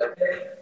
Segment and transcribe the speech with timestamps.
[0.00, 0.57] Okay.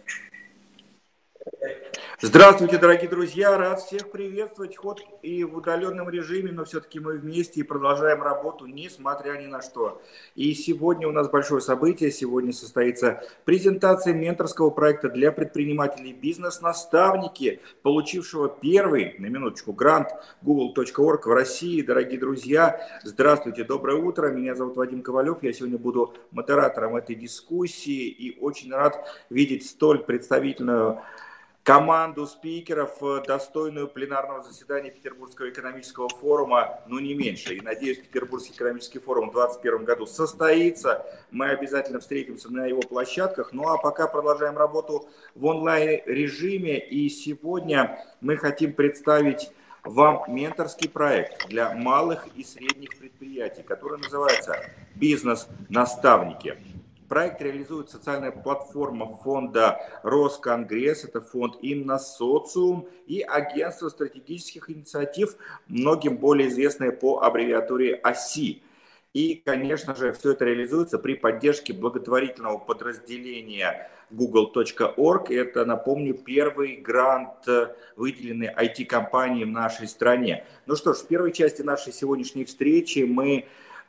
[2.19, 3.55] Здравствуйте, дорогие друзья!
[3.59, 4.75] Рад всех приветствовать.
[4.75, 9.61] Ход и в удаленном режиме, но все-таки мы вместе и продолжаем работу, несмотря ни на
[9.61, 10.01] что.
[10.33, 12.09] И сегодня у нас большое событие.
[12.09, 20.09] Сегодня состоится презентация менторского проекта для предпринимателей «Бизнес-наставники», получившего первый, на минуточку, грант
[20.41, 21.83] google.org в России.
[21.83, 24.31] Дорогие друзья, здравствуйте, доброе утро.
[24.31, 25.43] Меня зовут Вадим Ковалев.
[25.43, 31.03] Я сегодня буду модератором этой дискуссии и очень рад видеть столь представительную
[31.67, 37.55] команду спикеров, э, достойную пленарного заседания Петербургского экономического форума, ну не меньше.
[37.55, 41.05] И надеюсь, Петербургский экономический форум в 2021 году состоится.
[41.29, 43.51] Мы обязательно встретимся на его площадках.
[43.51, 46.79] Ну а пока продолжаем работу в онлайн-режиме.
[46.79, 49.51] И сегодня мы хотим представить
[49.83, 54.55] вам менторский проект для малых и средних предприятий, который называется
[54.95, 56.55] «Бизнес-наставники».
[57.07, 66.49] Проект реализует социальная платформа фонда Росконгресс, это фонд Инносоциум и агентство стратегических инициатив, многим более
[66.49, 68.61] известное по аббревиатуре ОСИ.
[69.13, 75.31] И, конечно же, все это реализуется при поддержке благотворительного подразделения google.org.
[75.31, 77.47] Это, напомню, первый грант,
[77.95, 80.45] выделенный IT-компании в нашей стране.
[80.65, 83.47] Ну что ж, в первой части нашей сегодняшней встречи мы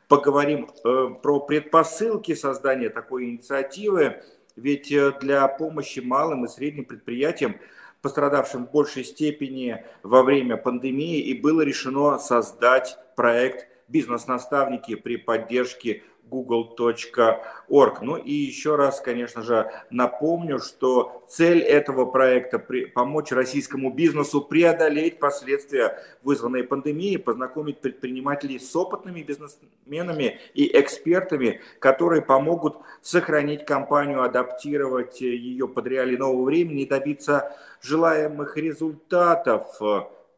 [0.09, 4.23] поговорим э, про предпосылки создания такой инициативы.
[4.57, 7.57] Ведь э, для помощи малым и средним предприятиям,
[8.01, 16.03] пострадавшим в большей степени во время пандемии, и было решено создать проект «Бизнес-наставники» при поддержке
[16.29, 18.01] google.org.
[18.03, 22.59] Ну и еще раз, конечно же, напомню, что цель этого проекта–
[22.95, 32.23] помочь российскому бизнесу преодолеть последствия вызванной пандемии, познакомить предпринимателей с опытными бизнесменами и экспертами, которые
[32.23, 39.81] помогут сохранить компанию, адаптировать ее под реалии нового времени и добиться желаемых результатов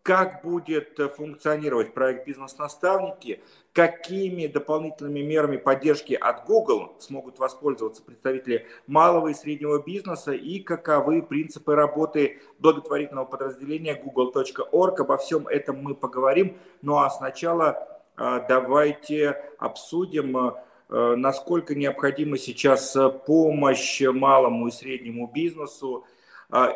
[0.03, 3.43] как будет функционировать проект «Бизнес-наставники»,
[3.73, 11.23] какими дополнительными мерами поддержки от Google смогут воспользоваться представители малого и среднего бизнеса и каковы
[11.23, 15.01] принципы работы благотворительного подразделения google.org.
[15.01, 16.59] Обо всем этом мы поговорим.
[16.83, 26.05] Ну а сначала а, давайте обсудим, а, насколько необходима сейчас помощь малому и среднему бизнесу,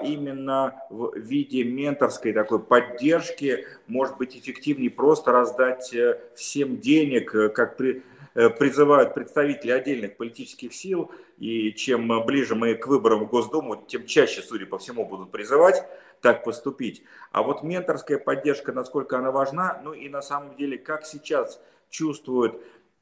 [0.05, 7.49] именно в виде менторской такой поддержки, может быть эффективнее просто раздать э, всем денег, э,
[7.49, 8.03] как при,
[8.35, 14.07] э, призывают представители отдельных политических сил, и чем ближе мы к выборам в Госдуму, тем
[14.07, 15.85] чаще, судя по всему, будут призывать
[16.25, 17.03] так поступить.
[17.33, 22.55] А вот менторская поддержка, насколько она важна, ну и на самом деле, как сейчас чувствует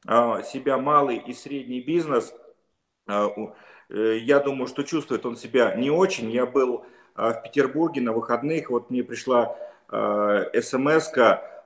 [0.06, 2.34] а, себя малый и средний бизнес,
[3.06, 3.28] а,
[3.96, 6.30] я думаю, что чувствует он себя не очень.
[6.30, 6.84] Я был
[7.16, 9.56] э, в Петербурге на выходных, вот мне пришла
[9.90, 11.10] э, смс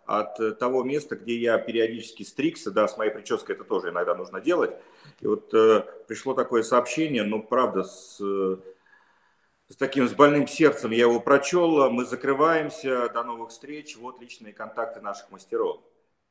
[0.07, 4.41] от того места, где я периодически стригся, да, с моей прической это тоже иногда нужно
[4.41, 4.71] делать.
[5.21, 5.51] И вот
[6.07, 12.05] пришло такое сообщение, ну, правда, с, с таким, с больным сердцем я его прочел, мы
[12.05, 15.81] закрываемся, до новых встреч, вот личные контакты наших мастеров.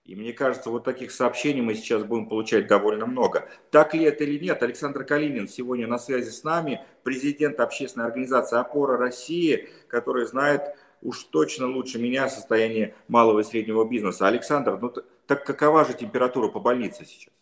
[0.05, 3.49] И мне кажется, вот таких сообщений мы сейчас будем получать довольно много.
[3.71, 8.59] Так ли это или нет, Александр Калинин сегодня на связи с нами, президент общественной организации
[8.59, 14.27] «Опора России», который знает уж точно лучше меня состояние малого и среднего бизнеса.
[14.27, 14.93] Александр, ну
[15.25, 17.33] так какова же температура по больнице сейчас?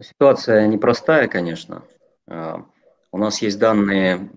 [0.00, 1.82] Ситуация непростая, конечно.
[2.28, 2.64] А,
[3.10, 4.30] у нас есть данные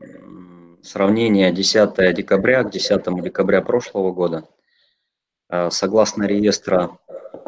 [0.81, 4.49] сравнения 10 декабря к 10 декабря прошлого года–
[5.69, 6.97] согласно реестра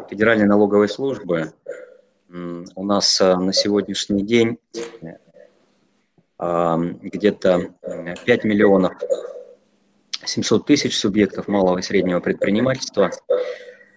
[0.08, 1.52] Федеральной налоговой службы,
[2.28, 4.58] у нас э, на сегодняшний день
[6.38, 7.74] э, где-то
[8.24, 8.94] 5 миллионов
[10.24, 13.10] 700 тысяч субъектов малого и среднего предпринимательства.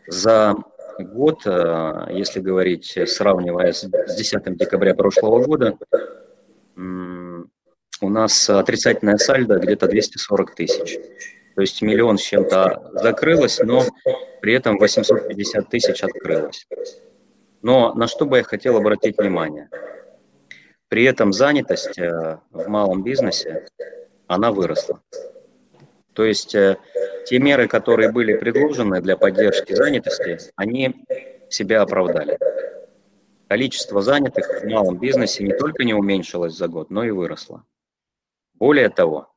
[0.07, 0.55] За
[0.99, 5.77] год, если говорить, сравнивая с 10 декабря прошлого года,
[6.75, 10.99] у нас отрицательная сальдо где-то 240 тысяч.
[11.59, 13.83] То есть миллион с чем-то закрылось, но
[14.39, 16.65] при этом 850 тысяч открылось.
[17.61, 19.69] Но на что бы я хотел обратить внимание?
[20.87, 23.67] При этом занятость э, в малом бизнесе,
[24.27, 25.01] она выросла.
[26.13, 26.77] То есть э,
[27.25, 31.05] те меры, которые были предложены для поддержки занятости, они
[31.49, 32.39] себя оправдали.
[33.49, 37.65] Количество занятых в малом бизнесе не только не уменьшилось за год, но и выросло.
[38.53, 39.29] Более того,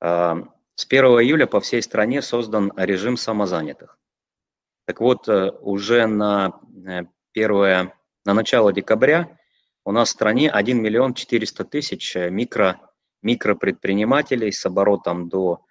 [0.00, 0.36] э,
[0.80, 3.98] с 1 июля по всей стране создан режим самозанятых.
[4.86, 6.58] Так вот, э, уже на,
[7.34, 7.92] 1, э,
[8.24, 9.38] на начало декабря
[9.84, 12.80] у нас в стране 1 миллион 400 тысяч микро,
[13.20, 15.66] микропредпринимателей с оборотом до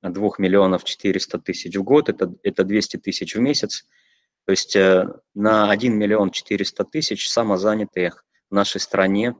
[0.00, 3.84] 2 миллионов 400 тысяч в год, это, это 200 тысяч в месяц.
[4.46, 9.34] То есть э, на 1 миллион 400 тысяч самозанятых в нашей стране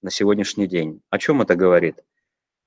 [0.00, 1.02] на сегодняшний день.
[1.10, 1.96] О чем это говорит?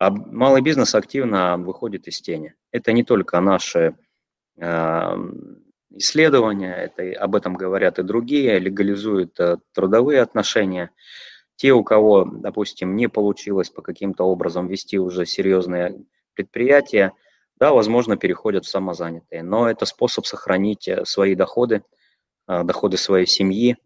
[0.04, 2.56] А малый бизнес активно выходит из тени.
[2.72, 3.96] Это не только наши
[4.58, 5.18] э,
[5.92, 10.92] исследования, это, об этом говорят и другие, легализуют э, трудовые отношения.
[11.56, 16.04] Те, у кого, допустим, не получилось по каким-то образом вести уже серьезные
[16.34, 17.14] предприятия,
[17.56, 21.82] да, возможно, переходят в самозанятые, но это способ сохранить э, свои доходы,
[22.46, 23.78] доходы своей семьи.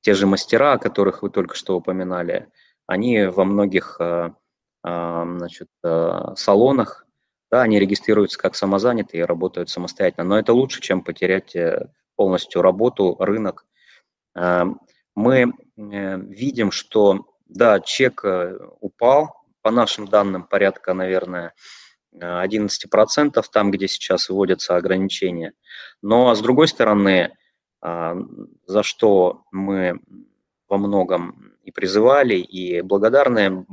[0.00, 2.48] Те же мастера, о которых вы только что упоминали,
[2.88, 4.00] они во многих
[4.82, 5.68] значит,
[6.36, 7.06] салонах,
[7.50, 11.54] да, они регистрируются как самозанятые и работают самостоятельно, но это лучше, чем потерять
[12.16, 13.66] полностью работу, рынок.
[14.34, 18.24] Мы видим, что, да, чек
[18.80, 21.54] упал, по нашим данным, порядка, наверное,
[22.14, 25.52] 11%, там, где сейчас вводятся ограничения.
[26.02, 27.36] Но, с другой стороны,
[27.80, 28.16] а,
[28.66, 30.00] за что мы
[30.68, 33.66] во многом и призывали, и благодарны,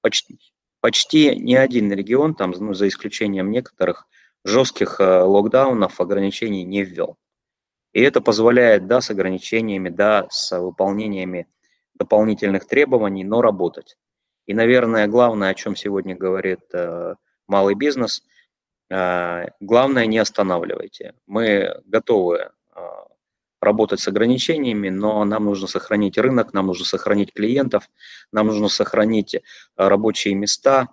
[0.00, 0.38] почти,
[0.80, 4.06] почти ни один регион, там, ну, за исключением некоторых,
[4.44, 7.16] жестких э, локдаунов, ограничений не ввел.
[7.92, 11.48] И это позволяет, да, с ограничениями, да, с выполнениями
[11.94, 13.96] дополнительных требований, но работать.
[14.46, 17.14] И, наверное, главное, о чем сегодня говорит э,
[17.46, 18.22] малый бизнес.
[18.90, 21.14] А, главное, не останавливайте.
[21.26, 22.50] Мы готовы
[23.60, 27.88] работать с ограничениями, но нам нужно сохранить рынок, нам нужно сохранить клиентов,
[28.32, 29.36] нам нужно сохранить
[29.76, 30.88] а, рабочие места,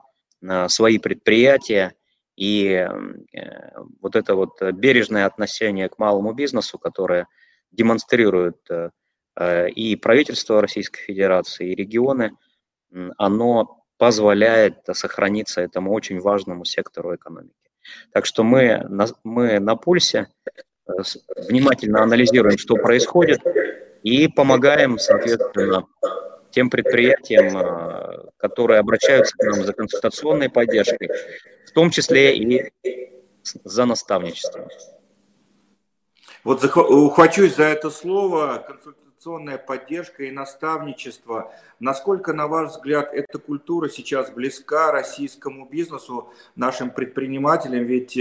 [0.68, 1.96] свои предприятия.
[2.36, 7.28] И э, вот это вот бережное отношение к малому бизнесу, которое
[7.72, 8.92] демонстрирует э,
[9.36, 12.34] э, и правительство Российской Федерации, и регионы,
[13.18, 17.54] оно позволяет сохраниться этому очень важному сектору экономики.
[18.12, 20.62] Так что мы на, мы на пульсе, э,
[21.48, 23.42] внимательно анализируем, что происходит,
[24.04, 25.86] и помогаем, соответственно,
[26.52, 31.10] тем предприятиям, э, которые обращаются к нам за консультационной поддержкой,
[31.66, 32.72] в том числе и
[33.64, 34.68] за наставничеством.
[36.44, 41.54] Вот ухвачусь за это слово, консультационная поддержка и наставничество.
[41.80, 47.84] Насколько, на ваш взгляд, эта культура сейчас близка российскому бизнесу, нашим предпринимателям?
[47.84, 48.18] Ведь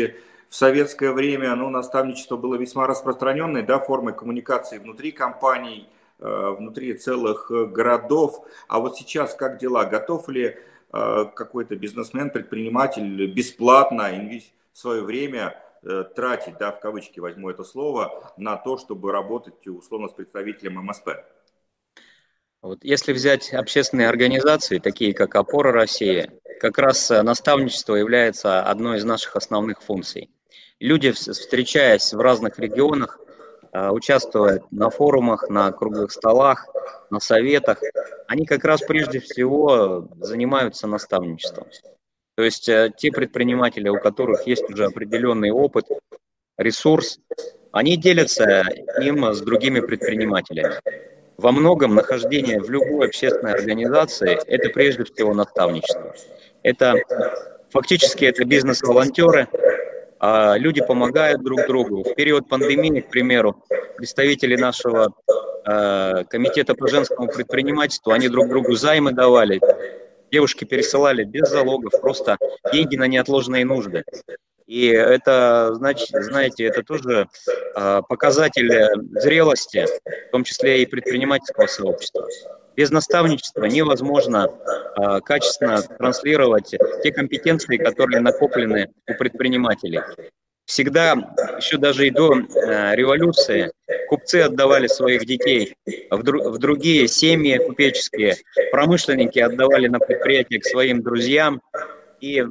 [0.48, 5.88] в советское время ну, наставничество было весьма распространенной да, формой коммуникации внутри компаний,
[6.18, 8.46] э, внутри целых городов.
[8.68, 9.84] А вот сейчас как дела?
[9.84, 10.56] Готов ли
[10.92, 14.10] э, какой-то бизнесмен, предприниматель бесплатно
[14.72, 20.08] свое время Э, тратить, да, в кавычки возьму это слово, на то, чтобы работать условно
[20.08, 21.10] с представителем МСП?
[22.60, 26.28] Вот если взять общественные организации, такие как «Опора России»,
[26.60, 30.28] как раз э, наставничество является одной из наших основных функций.
[30.80, 33.18] Люди, встречаясь в разных регионах,
[33.72, 36.66] э, участвуя на форумах, на круглых столах,
[37.10, 37.80] на советах,
[38.28, 41.66] они как раз прежде всего занимаются наставничеством.
[42.36, 45.86] То есть э, те предприниматели, у которых есть уже определенный опыт,
[46.58, 47.20] ресурс,
[47.72, 48.64] они делятся
[49.00, 50.74] им с другими предпринимателями.
[51.38, 56.14] Во многом нахождение в любой общественной организации– это прежде всего наставничество.
[56.62, 56.94] Это
[57.70, 59.48] фактически это бизнес-волонтеры,
[60.20, 62.02] люди помогают друг другу.
[62.02, 63.62] В период пандемии, к примеру,
[63.96, 65.12] представители нашего
[65.66, 69.60] э, комитета по женскому предпринимательству, они друг другу займы давали,
[70.30, 72.38] девушки пересылали без залогов, просто
[72.72, 74.04] деньги на неотложные нужды.
[74.66, 77.28] И это, значит, знаете, это тоже
[77.76, 78.70] э, показатель
[79.12, 79.86] зрелости,
[80.28, 82.26] в том числе и предпринимательского сообщества.
[82.76, 90.00] Без наставничества невозможно э, качественно транслировать те компетенции, которые накоплены у предпринимателей.
[90.66, 91.14] Всегда,
[91.56, 93.72] еще даже и до э, революции,
[94.08, 95.74] купцы отдавали своих детей
[96.10, 98.34] в, дру, в другие семьи купеческие,
[98.72, 101.62] промышленники отдавали на предприятия к своим друзьям.
[102.20, 102.44] И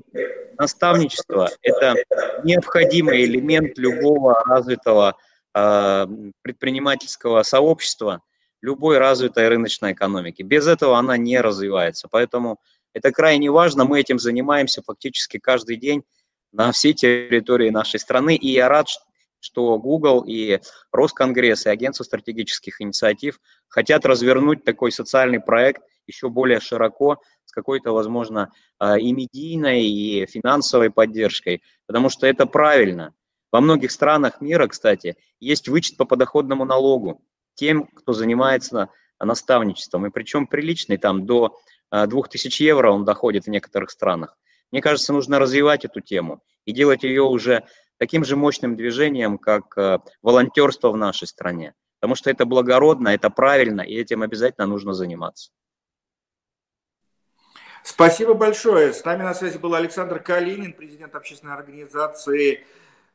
[0.58, 1.96] наставничество– это
[2.44, 5.18] необходимый элемент любого развитого
[5.54, 6.08] э,
[6.42, 8.22] предпринимательского сообщества,
[8.66, 10.42] любой развитой рыночной экономики.
[10.42, 12.08] Без этого она не развивается.
[12.10, 12.60] Поэтому
[12.94, 13.86] это крайне важно.
[13.86, 16.04] Мы этим занимаемся фактически каждый день
[16.52, 18.36] на всей территории нашей страны.
[18.36, 18.88] И я рад,
[19.40, 20.60] что Google и
[20.92, 27.92] Росконгресс и Агентство стратегических инициатив хотят развернуть такой социальный проект еще более широко, с какой-то,
[27.92, 33.14] возможно, а, и медийной, и финансовой поддержкой, потому что это правильно.
[33.52, 37.22] Во многих странах мира, кстати, есть вычет по подоходному налогу
[37.56, 41.58] тем, кто занимается наставничеством, и причем приличный, там до
[41.92, 44.38] 2000 евро он доходит в некоторых странах.
[44.72, 47.64] Мне кажется, нужно развивать эту тему и делать ее уже
[47.98, 51.74] таким же мощным движением, как волонтерство в нашей стране.
[52.00, 55.52] Потому что это благородно, это правильно, и этим обязательно нужно заниматься.
[57.84, 58.94] Спасибо большое.
[58.94, 62.66] С нами на связи был Александр Калинин, президент общественной организации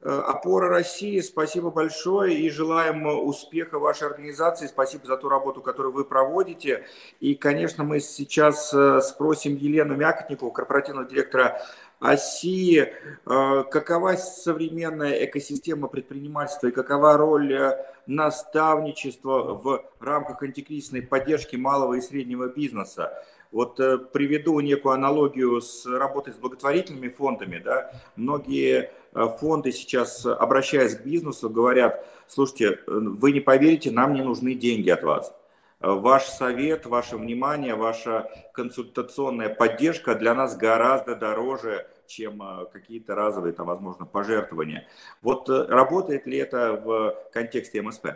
[0.03, 1.21] «Опора России».
[1.21, 4.67] Спасибо большое и желаем успеха вашей организации.
[4.67, 6.87] Спасибо за ту работу, которую вы проводите.
[7.21, 11.61] И, конечно, мы сейчас э, спросим Елену Мякотникову, корпоративного директора
[11.99, 17.77] оси, э, какова современная экосистема предпринимательства и какова роль
[18.07, 23.13] наставничества в рамках антикризисной поддержки малого и среднего бизнеса.
[23.53, 27.59] Вот э, приведу некую аналогию с работой с благотворительными фондами.
[27.59, 27.93] Да.
[28.15, 34.23] Многие э, фонды сейчас, обращаясь к бизнесу, говорят, слушайте, э, вы не поверите, нам не
[34.23, 35.35] нужны деньги от вас.
[35.81, 43.67] Ваш совет, ваше внимание, ваша консультационная поддержка для нас гораздо дороже, чем какие-то разовые, там,
[43.67, 44.87] возможно, пожертвования.
[45.23, 48.09] Вот работает ли это в контексте МСП?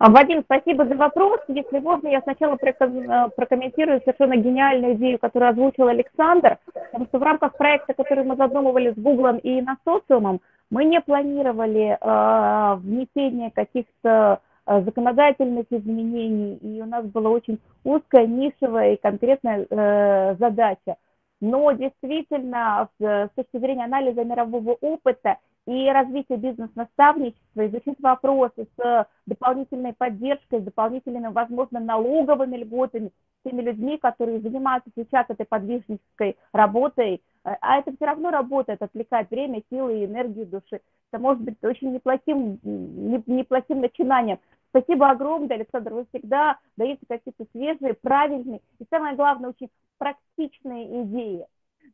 [0.00, 1.40] А, Вадим, спасибо за вопрос.
[1.46, 7.22] Если можно, я сначала э, прокомментирую совершенно гениальную идею, которую озвучил Александр, потому что в
[7.22, 10.40] рамках проекта, который мы задумывали с Гуглом и на социумом,
[10.70, 18.26] мы не планировали э, внесение каких-то э, законодательных изменений, и у нас была очень узкая,
[18.26, 20.96] нишевая и конкретная э, задача.
[21.42, 25.36] Но действительно, с точки зрения анализа мирового опыта
[25.66, 33.12] и развитие бизнес-наставничества, изучить вопросы с дополнительной поддержкой, с дополнительными, возможно, налоговыми льготами,
[33.44, 37.22] теми людьми, которые занимаются сейчас этой подвижнической работой.
[37.44, 40.80] А это все равно работает, отвлекает время, силы и энергию души.
[41.12, 44.38] Это может быть очень неплохим, неплохим начинанием.
[44.70, 51.46] Спасибо огромное, Александр, вы всегда даете какие-то свежие, правильные и, самое главное, очень практичные идеи.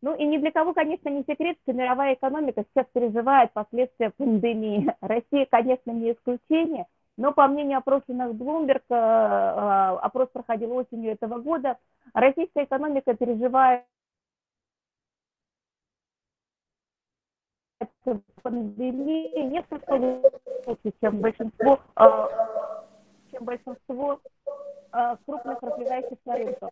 [0.02, 4.94] Ну и ни для кого, конечно, не секрет, что мировая экономика сейчас переживает последствия пандемии.
[5.00, 6.86] Россия, конечно, не исключение,
[7.16, 11.78] но по мнению опрошенных Bloomberg, э, э, опрос проходил осенью этого года,
[12.12, 13.84] российская экономика переживает
[18.42, 22.28] пандемии несколько лучше, чем большинство, э,
[23.30, 24.20] чем большинство
[25.26, 26.70] крупных развивающихся рынков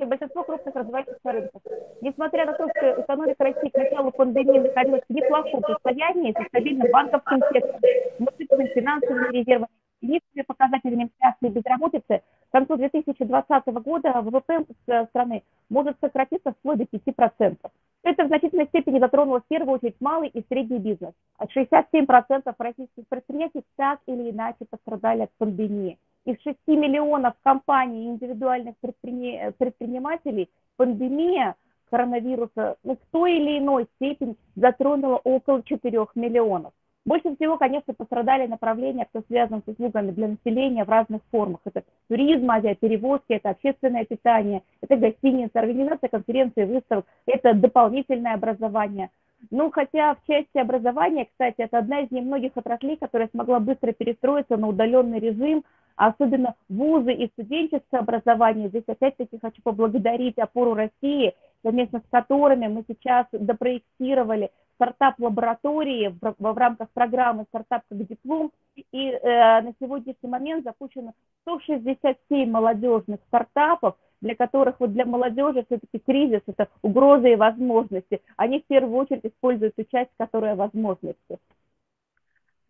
[0.00, 1.62] чем большинство крупных развивающихся рынков.
[2.00, 6.90] Несмотря на то, что экономика России к началу пандемии находилась в неплохом состоянии, со стабильным
[6.90, 7.80] банковским сектором,
[8.18, 9.68] внушительными финансовыми резервами
[10.00, 14.64] и низкими показателями инфляции и безработицы, к концу 2020 года ВВП
[15.10, 17.56] страны может сократиться вплоть до 5%.
[18.02, 21.12] Это в значительной степени затронуло в первую очередь малый и средний бизнес.
[21.36, 28.08] От 67% российских предприятий так или иначе пострадали от пандемии из 6 миллионов компаний и
[28.08, 29.52] индивидуальных предприни...
[29.58, 31.56] предпринимателей пандемия
[31.90, 36.72] коронавируса ну, в той или иной степени затронула около 4 миллионов.
[37.06, 41.60] Больше всего, конечно, пострадали направления, кто связан с услугами для населения в разных формах.
[41.64, 49.10] Это туризм, авиаперевозки, это общественное питание, это гостиница, организация конференций, выставок, это дополнительное образование.
[49.50, 54.56] Ну, хотя в части образования, кстати, это одна из немногих отраслей, которая смогла быстро перестроиться
[54.56, 55.64] на удаленный режим,
[55.96, 58.68] особенно вузы и студенческое образование.
[58.68, 66.88] Здесь опять-таки хочу поблагодарить опору России, совместно с которыми мы сейчас допроектировали стартап-лаборатории в рамках
[66.90, 68.50] программы «Стартап как диплом».
[68.76, 75.98] И э, на сегодняшний момент запущено 167 молодежных стартапов, для которых вот для молодежи все-таки
[75.98, 78.20] кризис– это угрозы и возможности.
[78.36, 81.38] Они в первую очередь используют ту часть, которая возможности.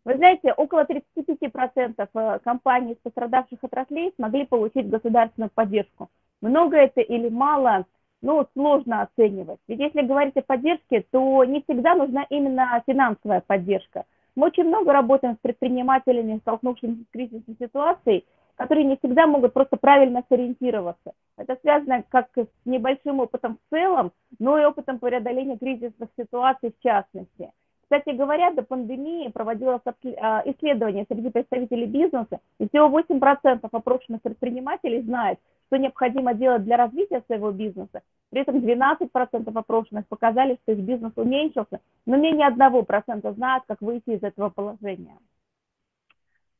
[0.04, 6.08] Вы знаете, около 35% э, компаний из пострадавших отраслей смогли получить государственную поддержку.
[6.40, 7.84] Много это или мало,
[8.22, 9.58] ну, сложно оценивать.
[9.68, 14.04] Ведь если говорить о поддержке, то не всегда нужна именно финансовая поддержка.
[14.36, 18.24] Мы очень много работаем с предпринимателями, столкнувшимися с кризисной ситуацией,
[18.60, 21.12] которые не всегда могут просто правильно сориентироваться.
[21.38, 26.82] Это связано как с небольшим опытом в целом, но и опытом преодоления кризисных ситуаций в
[26.82, 27.50] частности.
[27.80, 35.00] Кстати говоря, до пандемии проводилось а, исследование среди представителей бизнеса, и всего 8% опрошенных предпринимателей
[35.00, 35.38] знают,
[35.68, 38.02] что необходимо делать для развития своего бизнеса.
[38.28, 44.10] При этом 12% опрошенных показали, что их бизнес уменьшился, но менее 1% знают, как выйти
[44.10, 45.16] из этого положения.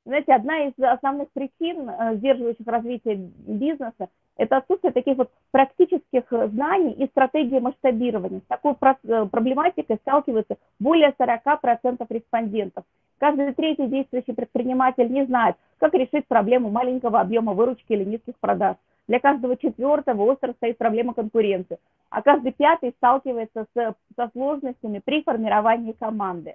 [0.06, 3.16] Знаете, одна из основных причин, э, сдерживающих развитие
[3.46, 8.40] бизнеса, это отсутствие таких вот практических знаний и стратегии масштабирования.
[8.40, 12.84] С такой э, проблематикой сталкиваются более 40% респондентов.
[13.18, 18.76] Каждый третий действующий предприниматель не знает, как решить проблему маленького объема выручки или низких продаж.
[19.06, 21.78] Для каждого четвертого остро стоит проблема конкуренции,
[22.08, 26.54] а каждый пятый сталкивается с, со сложностями при формировании команды.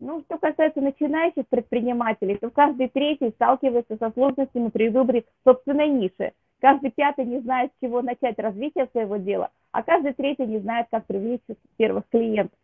[0.00, 6.32] Ну, что касается начинающих предпринимателей, то каждый третий сталкивается со сложностями при выборе собственной ниши.
[6.60, 10.86] Каждый пятый не знает, с чего начать развитие своего дела, а каждый третий не знает,
[10.90, 11.42] как привлечь
[11.76, 12.58] первых клиентов.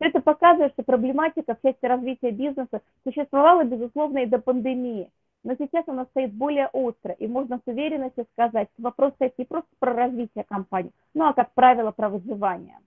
[0.00, 5.10] Это показывает, что проблематика в части развития бизнеса существовала, безусловно, и до пандемии.
[5.44, 9.44] Но сейчас она стоит более остро, и можно с уверенностью сказать, что вопрос стоит не
[9.44, 12.78] просто про развитие компании, ну а, как правило, про выживание.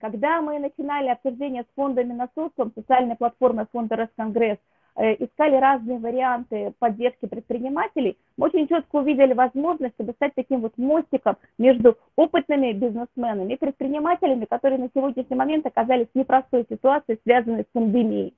[0.00, 4.58] Когда мы начинали обсуждение с фондами на социум, социальной платформой фонда Росконгресс,
[4.94, 10.78] э, искали разные варианты поддержки предпринимателей, мы очень четко увидели возможность, чтобы стать таким вот
[10.78, 17.64] мостиком между опытными бизнесменами и предпринимателями, которые на сегодняшний момент оказались в непростой ситуации, связанной
[17.64, 18.34] с пандемией.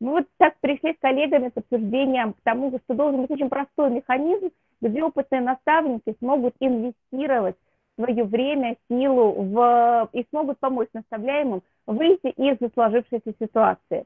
[0.00, 3.90] Мы вот так пришли с коллегами с обсуждением к тому, что должен быть очень простой
[3.90, 4.50] механизм,
[4.80, 7.56] где опытные наставники смогут инвестировать
[7.98, 14.04] свое время, силу в, и смогут помочь наставляемым выйти из сложившейся ситуации.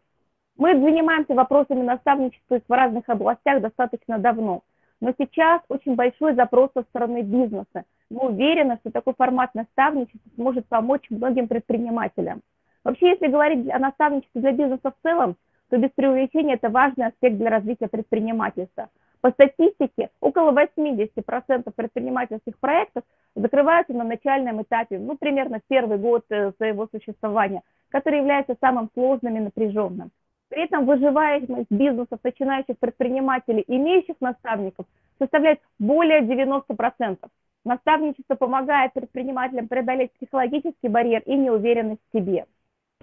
[0.56, 4.62] Мы занимаемся вопросами наставничества в разных областях достаточно давно,
[5.00, 7.84] но сейчас очень большой запрос со стороны бизнеса.
[8.10, 12.42] Мы уверены, что такой формат наставничества сможет помочь многим предпринимателям.
[12.84, 15.36] Вообще, если говорить о наставничестве для бизнеса в целом,
[15.70, 18.90] то без преувеличения это важный аспект для развития предпринимательства.
[19.22, 23.04] По статистике, около 80% предпринимательских проектов
[23.36, 28.90] закрываются на начальном этапе, ну, примерно в первый год э, своего существования, который является самым
[28.94, 30.10] сложным и напряженным.
[30.48, 34.86] При этом выживаемость бизнесов, начинающих предпринимателей, имеющих наставников,
[35.20, 37.18] составляет более 90%.
[37.64, 42.46] Наставничество помогает предпринимателям преодолеть психологический барьер и неуверенность в себе.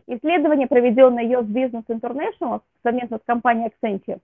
[0.05, 4.19] Исследование, проведенное US Business International совместно с компанией Accenture,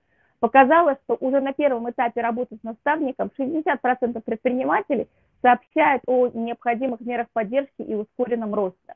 [0.45, 5.07] показало, что уже на первом этапе работы с наставником 60% предпринимателей
[5.41, 8.93] сообщают о необходимых мерах поддержки и ускоренном росте.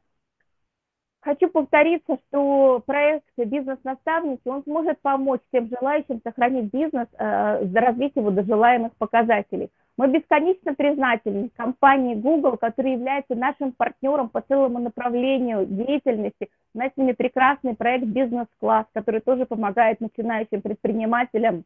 [1.21, 8.31] Хочу повториться, что проект «Бизнес-наставники» он сможет помочь тем желающим сохранить бизнес, э, развить его
[8.31, 9.69] до желаемых показателей.
[9.97, 16.49] Мы бесконечно признательны компании Google, которая является нашим партнером по целому направлению деятельности.
[16.73, 21.65] У нас с ними прекрасный проект «Бизнес-класс», который тоже помогает начинающим предпринимателям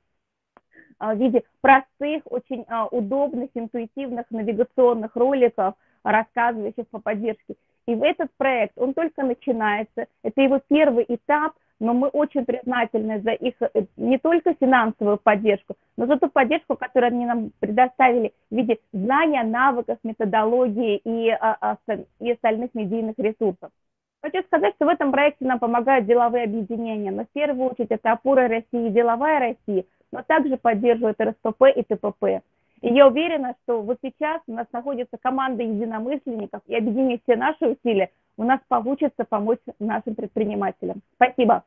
[0.97, 7.53] а, в виде простых, очень а, удобных, интуитивных навигационных роликов, рассказывающих по поддержке.
[7.88, 13.19] И в этот проект, он только начинается, это его первый этап, но мы очень признательны
[13.22, 18.32] за их э, не только финансовую поддержку, но за ту поддержку, которую они нам предоставили
[18.50, 21.78] в виде знания, навыков, методологии и, а, а,
[22.19, 23.72] и остальных медийных ресурсов.
[24.22, 28.13] Хочу сказать, что в этом проекте нам помогают деловые объединения, но в первую очередь это
[28.13, 32.41] опора России, деловая Россия, но также поддерживают РСПП и ТПП.
[32.84, 37.65] И я уверена, что вот сейчас у нас находится команда единомышленников, и объединив все наши
[37.65, 41.02] усилия, у нас получится помочь нашим предпринимателям.
[41.15, 41.63] Спасибо.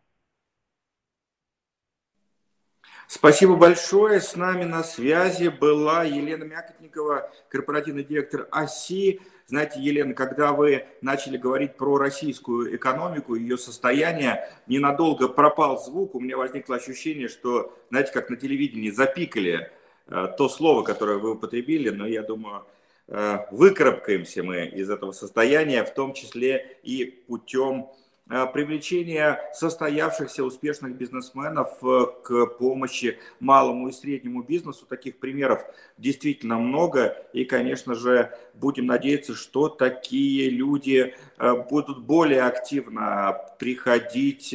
[3.09, 4.21] Спасибо большое.
[4.21, 9.21] С нами на связи была Елена Мякотникова, корпоративный директор ОСИ.
[9.47, 16.21] Знаете, Елена, когда вы начали говорить про российскую экономику, ее состояние, ненадолго пропал звук, у
[16.21, 19.71] меня возникло ощущение, что, знаете, как на телевидении запикали
[20.09, 22.64] то слово, которое вы употребили, но я думаю,
[23.09, 30.97] э, выкарабкаемся мы из этого состояния, в том числе и путем Э, привлечение состоявшихся успешных
[30.97, 34.85] бизнесменов э, к помощи малому и среднему бизнесу.
[34.85, 35.65] Таких примеров
[35.97, 37.17] действительно много.
[37.33, 44.55] И, конечно же, будем надеяться, что такие люди э, будут более активно приходить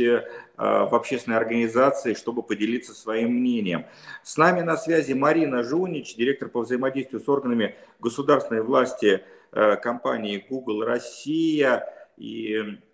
[0.58, 3.86] в общественные организации, чтобы поделиться своим мнением.
[4.22, 10.84] С нами на связи Марина Жунич, директор по взаимодействию с органами государственной власти компании Google
[10.84, 11.92] Россия.
[12.16, 12.91] И Э,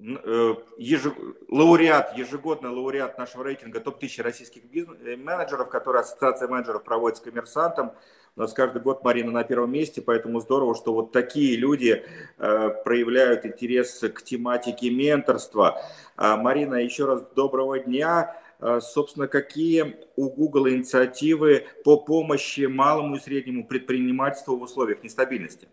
[0.00, 1.14] ежег...
[1.48, 4.96] лауреат, ежегодный лауреат нашего рейтинга топ-1000 российских бизнес...
[5.04, 7.92] Э, менеджеров, который Ассоциация менеджеров проводит с коммерсантом.
[8.36, 12.04] У нас каждый год Марина на первом месте, поэтому здорово, что вот такие люди
[12.38, 15.82] э, проявляют интерес к тематике менторства.
[16.16, 18.36] А, Марина, еще раз доброго дня.
[18.60, 25.68] А, собственно, какие у Google инициативы по помощи малому и среднему предпринимательству в условиях нестабильности?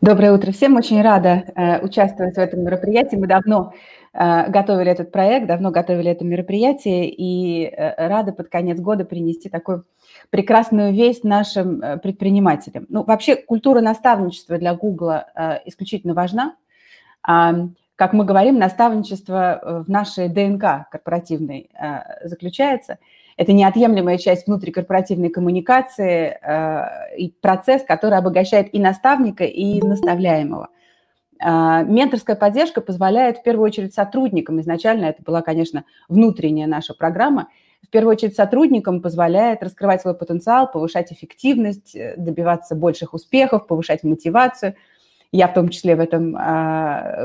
[0.00, 0.76] Доброе утро всем.
[0.76, 3.16] Очень рада э, участвовать в этом мероприятии.
[3.16, 3.72] Мы давно
[4.12, 9.48] э, готовили этот проект, давно готовили это мероприятие и э, рады под конец года принести
[9.48, 9.84] такую
[10.30, 12.86] прекрасную весть нашим э, предпринимателям.
[12.88, 16.54] Ну, вообще, культура наставничества для Google э, исключительно важна.
[17.26, 21.68] Э, как мы говорим, наставничество в нашей ДНК корпоративной
[22.22, 22.98] заключается.
[23.38, 26.38] Это неотъемлемая часть внутрикорпоративной коммуникации
[27.16, 30.68] и процесс, который обогащает и наставника, и наставляемого.
[31.40, 37.48] А, менторская поддержка позволяет в первую очередь сотрудникам, изначально это была, конечно, внутренняя наша программа,
[37.82, 44.02] в первую очередь сотрудникам позволяет раскрывать свой потенциал, повышать эффективность, э, добиваться больших успехов, повышать
[44.02, 44.74] мотивацию.
[45.30, 46.32] Я в том числе в этом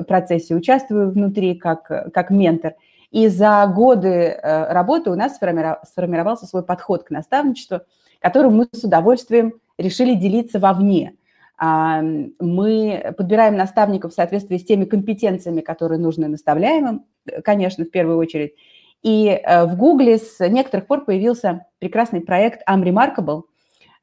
[0.05, 2.73] процессе участвую внутри как, как ментор.
[3.13, 7.79] И за годы э, работы у нас сформировался свой подход к наставничеству,
[8.19, 11.15] которым мы с удовольствием решили делиться вовне–
[11.65, 17.05] а, мы подбираем наставников в соответствии с теми компетенциями, которые нужны наставляемым,
[17.43, 18.53] конечно, в первую очередь.
[19.01, 23.43] И э, в Гугле с некоторых пор появился прекрасный проект Unremarkable,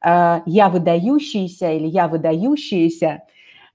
[0.00, 3.22] а, «Я выдающийся» или «Я выдающиеся»,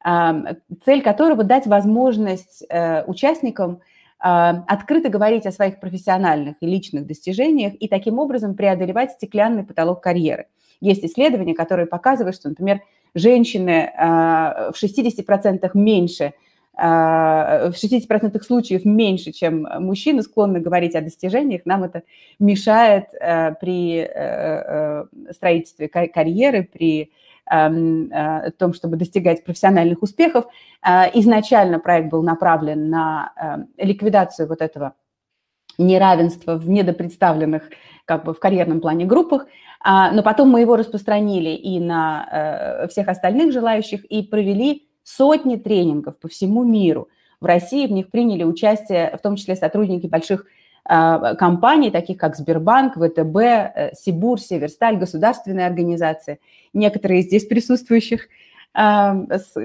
[0.03, 3.81] цель которого дать возможность э, участникам
[4.17, 10.47] открыто говорить о своих профессиональных и личных достижениях и таким образом преодолевать стеклянный потолок карьеры.
[10.81, 12.81] Есть исследования, которые показывают, что, например,
[13.13, 16.33] женщины а, в 60% меньше,
[16.77, 22.03] а, в 60% случаев меньше, чем мужчины склонны говорить о достижениях, нам это
[22.39, 27.11] мешает а, при э, э, строительстве карьеры, при
[27.47, 30.45] том, чтобы достигать профессиональных успехов.
[31.13, 34.95] Изначально проект был направлен на ликвидацию вот этого
[35.77, 37.69] неравенства в недопредставленных
[38.05, 39.47] как бы в карьерном плане группах,
[39.81, 45.57] а, но потом мы его распространили и на э, всех остальных желающих и провели сотни
[45.57, 47.09] тренингов по всему миру.
[47.41, 50.45] В России в них приняли участие в том числе сотрудники больших
[50.87, 56.39] компаний, таких как Сбербанк, ВТБ, э, Сибур, Северсталь, государственные организации.
[56.73, 58.27] Некоторые из здесь присутствующих
[58.73, 59.15] а,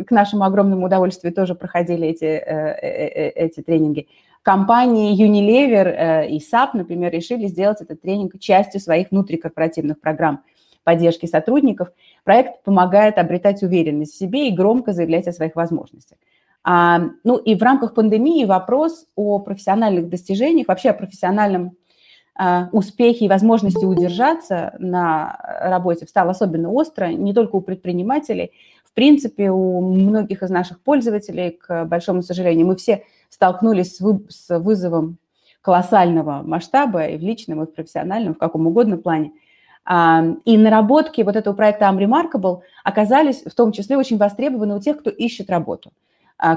[0.06, 4.06] к нашему огромному удовольствию тоже проходили эти, э, эти тренинги.
[4.42, 10.42] Компании Unilever э, и SAP, например, решили сделать этот тренинг частью своих внутрикорпоративных программ
[10.85, 11.88] поддержки сотрудников.
[12.24, 16.16] Проект помогает обретать уверенность в себе и громко заявлять о своих возможностях.
[16.62, 21.77] А, ну и в рамках пандемии вопрос о профессиональных достижениях, вообще о профессиональном
[22.35, 28.53] а, успехе и возможности удержаться на работе стал особенно остро не только у предпринимателей,
[28.85, 34.27] в принципе, у многих из наших пользователей, к большому сожалению, мы все столкнулись с, вы,
[34.29, 35.18] с вызовом
[35.62, 39.33] колоссального масштаба и в личном, и в профессиональном, в каком угодно плане.
[39.85, 44.99] А, и наработки вот этого проекта Unremarkable оказались в том числе очень востребованы у тех,
[44.99, 45.92] кто ищет работу,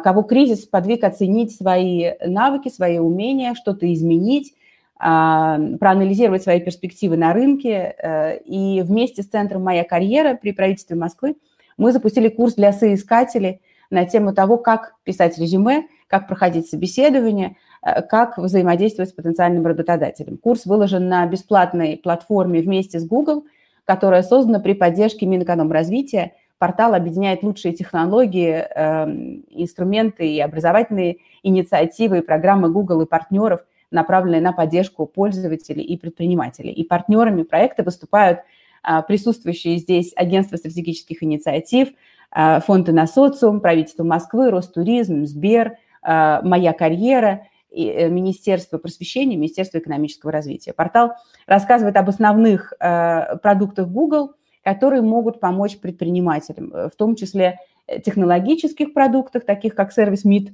[0.04, 4.54] кого кризис подвиг оценить свои навыки, свои умения, что-то изменить,
[4.98, 7.96] а, проанализировать свои перспективы на рынке.
[7.98, 11.36] Э, и вместе с Центром «Моя карьера» при правительстве Москвы–
[11.78, 18.02] мы запустили курс для соискателей на тему того, как писать резюме, как проходить собеседование, э,
[18.02, 20.38] как взаимодействовать с потенциальным работодателем.
[20.38, 23.46] Курс выложен на бесплатной платформе вместе с Google,
[23.86, 26.34] которая создана при поддержке Минэкономразвития.
[26.64, 34.40] Портал объединяет лучшие технологии, эм, инструменты и образовательные инициативы и программы Google и партнеров, направленные
[34.40, 36.72] на поддержку пользователей и предпринимателей.
[36.72, 38.40] И партнерами проекта выступают
[38.82, 41.90] а, присутствующие здесь агентство стратегических инициатив,
[42.32, 47.46] а, фонды на социум, правительство Москвы, Ростуризм, Сбер, а, «Моя карьера»,
[47.76, 50.72] э, Министерство просвещения, Министерство экономического развития.
[50.72, 51.12] Портал
[51.46, 59.46] рассказывает об основных продуктах Google, которые могут помочь предпринимателям, в том числе э, технологических продуктах,
[59.46, 60.52] таких как сервис МИД,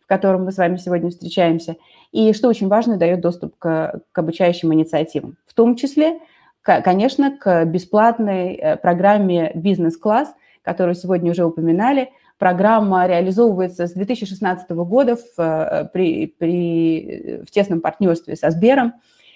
[0.00, 1.76] в котором мы с вами сегодня встречаемся,
[2.10, 6.18] и, что очень важно, дает доступ к, к обучающим инициативам, в том числе
[6.62, 12.10] конечно, к бесплатной э, программе «Бизнес-класс», которую сегодня уже упоминали.
[12.38, 18.94] Программа реализовывается с 2016 года в, э, при, при, в тесном партнерстве со Сбером.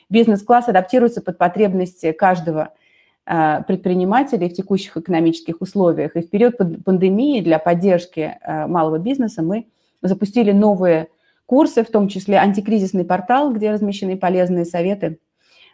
[0.08, 2.85] Бизнес-класс адаптируется под потребности каждого э,
[3.26, 6.14] предпринимателей в текущих экономических условиях.
[6.14, 9.66] И в период пандемии для поддержки малого бизнеса мы
[10.00, 11.08] запустили новые
[11.46, 15.18] курсы, в том числе антикризисный портал, где размещены полезные советы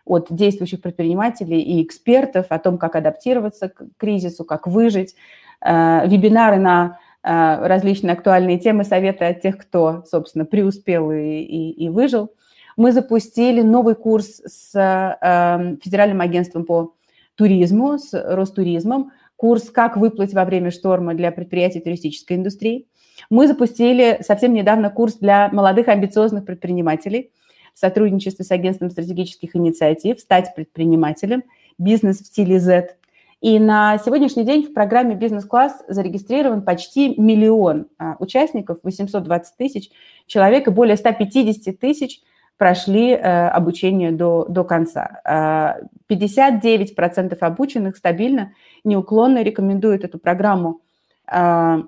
[0.04, 5.14] от действующих предпринимателей и экспертов о том, как адаптироваться к кризису, как выжить,
[5.60, 11.70] э, вебинары на э, различные актуальные темы, советы от тех, кто, собственно, преуспел и, и,
[11.84, 12.32] и выжил.
[12.76, 16.94] Мы запустили новый курс с э, Федеральным агентством по
[17.36, 22.86] туризму, с Ростуризмом, курс «Как выплыть во время шторма для предприятий туристической индустрии».
[23.30, 27.30] Мы запустили совсем недавно курс для молодых амбициозных предпринимателей–
[27.74, 31.44] в сотрудничестве с агентством стратегических инициатив «Стать предпринимателем»,
[31.78, 32.96] «Бизнес в стиле Z».
[33.40, 39.90] И на сегодняшний день в программе «Бизнес-класс» зарегистрирован почти миллион а, участников, 820 тысяч
[40.26, 42.20] человек, и более 150 тысяч
[42.58, 45.20] прошли э, обучение до, до конца.
[46.08, 48.52] 59% а, обученных стабильно,
[48.84, 50.80] неуклонно рекомендуют эту программу
[51.26, 51.82] а,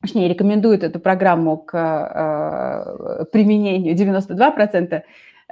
[0.00, 5.02] точнее, рекомендуют эту программу к э, применению 92%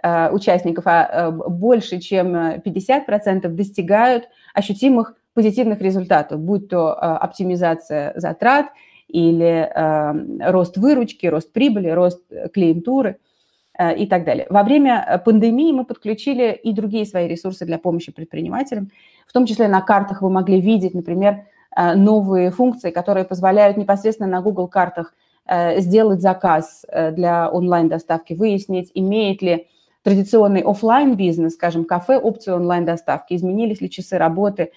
[0.03, 8.67] э, участников, а больше чем 50% достигают ощутимых позитивных результатов, будь то оптимизация затрат
[9.09, 9.69] или
[10.49, 13.17] рост выручки, рост прибыли, рост клиентуры–
[13.97, 14.47] и так далее.
[14.51, 18.91] Во время э, пандемии мы подключили и другие свои ресурсы для помощи предпринимателям.
[19.27, 24.29] В том числе на картах вы могли видеть, например, э, новые функции, которые позволяют непосредственно
[24.29, 25.15] на Google картах
[25.77, 29.67] сделать заказ для онлайн-доставки, выяснить, имеет ли
[30.03, 34.73] традиционный офлайн бизнес, скажем, кафе, опцию онлайн-доставки, изменились ли часы работы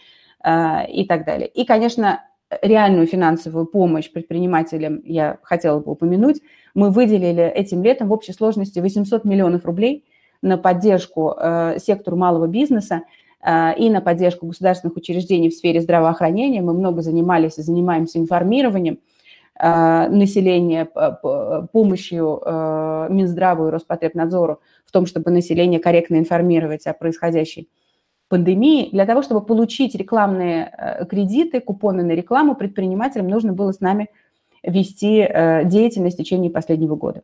[0.46, 1.48] и так далее.
[1.48, 2.22] И, конечно,
[2.62, 6.42] реальную финансовую помощь предпринимателям я хотела бы упомянуть.
[6.78, 10.06] Мы выделили этим летом в общей сложности 800 миллионов рублей
[10.44, 13.02] на поддержку э, сектору малого бизнеса
[13.44, 16.62] э, и на поддержку государственных учреждений в сфере здравоохранения.
[16.62, 19.00] Мы много занимались и занимаемся информированием
[19.60, 20.86] э, населения,
[21.72, 27.70] помощью э, Минздраву и Роспотребнадзору в том, чтобы население корректно информировать о происходящей
[28.30, 33.80] пандемии, для того, чтобы получить рекламные э, кредиты, купоны на рекламу, предпринимателям нужно было с
[33.80, 34.10] нами
[34.64, 37.24] вести э, деятельность в течение последнего года.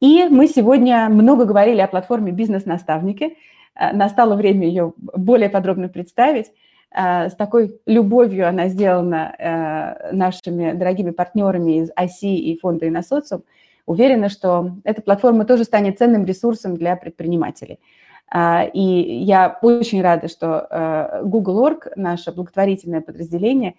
[0.00, 3.36] И мы сегодня много говорили о платформе «Бизнес-наставники».
[3.74, 6.50] Э, настало время ее более подробно представить.
[6.96, 13.42] С такой любовью она сделана нашими дорогими партнерами из ОСИ и фонда «Иносоциум».
[13.84, 17.80] Уверена, что эта платформа тоже станет ценным ресурсом для предпринимателей–
[18.32, 23.76] и я очень рада, что э, Google.org, наше благотворительное подразделение,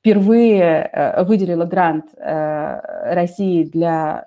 [0.00, 4.26] впервые э, выделила грант э, России для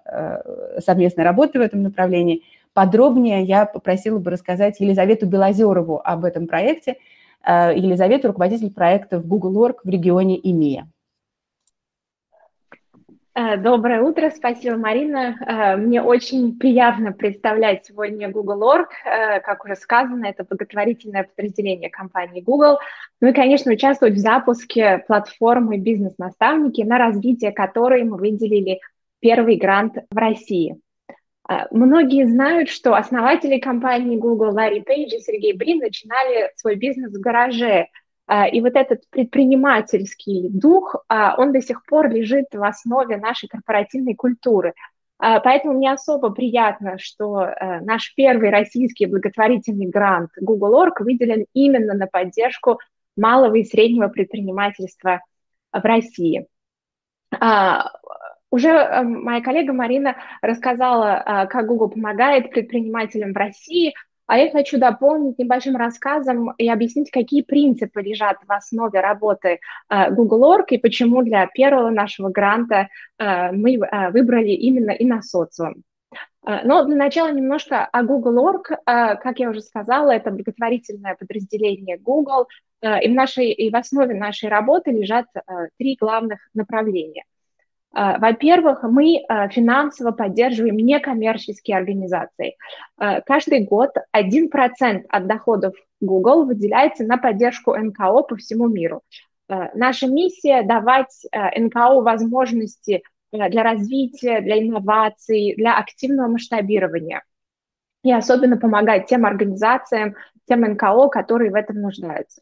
[0.80, 2.44] совместной работы в этом направлении.
[2.74, 6.96] Подробнее я попросила бы рассказать Елизавету Белозерову об этом проекте.
[7.46, 10.88] Елизавету– руководитель проекта в Google.org в регионе ИМИЯ.
[13.36, 15.36] Э, доброе утро, спасибо, Марина.
[15.39, 18.89] Э, мне очень приятно представлять сегодня Google.org.
[19.06, 22.78] Э, как уже сказано, это благотворительное подразделение компании Google.
[23.22, 28.80] Ну и, конечно, участвовать в запуске платформы «Бизнес-наставники», на развитие которой мы выделили
[29.19, 30.78] первый грант в России.
[31.72, 37.19] Многие знают, что основатели компании Google Ларри Пейдж и Сергей Брин начинали свой бизнес в
[37.19, 37.88] гараже–
[38.30, 44.16] и вот этот предпринимательский дух, а, он до сих пор лежит в основе нашей корпоративной
[44.16, 44.74] культуры.
[45.20, 47.50] А, поэтому мне особо приятно, что
[47.82, 52.80] наш первый российский благотворительный грант Google.org выделен именно на поддержку
[53.18, 55.22] малого и среднего предпринимательства
[55.72, 56.48] в России.
[58.52, 63.94] Уже моя коллега Марина рассказала, как Google помогает предпринимателям в России–
[64.26, 69.60] а я хочу дополнить небольшим рассказом и объяснить, какие принципы лежат в основе работы
[69.90, 75.22] э, Google.org и почему для первого нашего гранта э, мы э, выбрали именно и на
[75.22, 75.84] социум.
[76.46, 78.68] Но для начала немножко о Google.org.
[78.86, 82.48] Как я уже сказала, это благотворительное подразделение Google,
[82.82, 85.28] и в, нашей, и в основе нашей работы лежат
[85.78, 87.24] три главных направления.
[87.93, 92.58] А, во-первых, мы а, финансово поддерживаем некоммерческие организации.
[92.97, 99.01] А, каждый год 1% от доходов Google выделяется на поддержку НКО по всему миру.
[99.47, 107.23] Наша миссия– давать НКО возможности для развития, для инноваций, для активного масштабирования.
[108.03, 110.15] И особенно помогать тем организациям,
[110.47, 112.41] тем НКО, которые в этом нуждаются.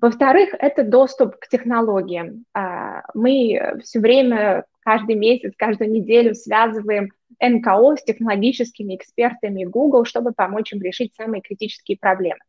[0.00, 2.44] Во-вторых, это доступ к технологиям.
[2.54, 10.32] А, мы все время, каждый месяц, каждую неделю связываем НКО с технологическими экспертами Google, чтобы
[10.32, 12.40] помочь им решить самые критические проблемы.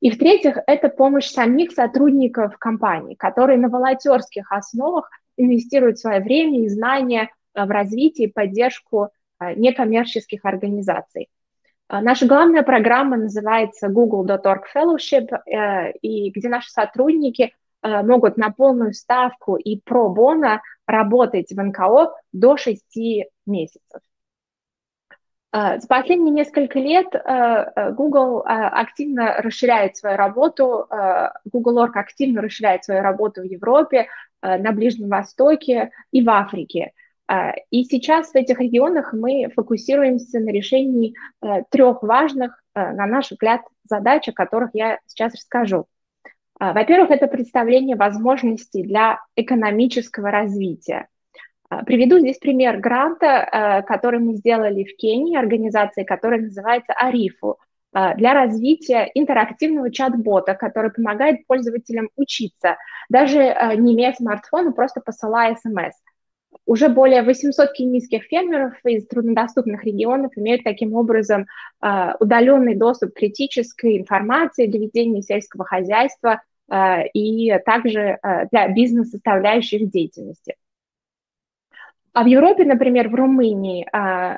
[0.00, 6.68] И в-третьих, это помощь самих сотрудников компании, которые на волонтерских основах инвестируют свое время и
[6.68, 11.28] знания в развитие и поддержку а, некоммерческих организаций.
[11.92, 17.52] А, наша главная программа называется Google.org Fellowship, э, и где наши сотрудники
[17.82, 22.82] э, могут на полную ставку и про бона работать в НКО до 6
[23.44, 24.00] месяцев.
[25.50, 30.88] А, за последние несколько лет э, Google активно расширяет свою работу,
[31.44, 34.06] Google.org активно расширяет свою работу в Европе,
[34.40, 36.92] на Ближнем Востоке и в Африке.
[37.32, 43.06] А, и сейчас в этих регионах мы фокусируемся на решении э, трех важных, э, на
[43.06, 45.86] наш взгляд, задач, о которых я сейчас расскажу.
[46.60, 51.08] Во-первых, это представление возможностей для экономического развития.
[51.86, 57.58] Приведу здесь пример гранта, который мы сделали в Кении, организации, которая называется Арифу,
[57.92, 62.76] для развития интерактивного чат-бота, который помогает пользователям учиться,
[63.08, 65.96] даже не имея смартфона, просто посылая смс.
[66.64, 71.46] Уже более 800 кенийских фермеров из труднодоступных регионов имеют таким образом
[71.80, 78.68] а, удаленный доступ к критической информации для ведения сельского хозяйства а, и также а, для
[78.68, 80.54] бизнес-составляющей их деятельности.
[82.12, 83.88] А в Европе, например, в Румынии,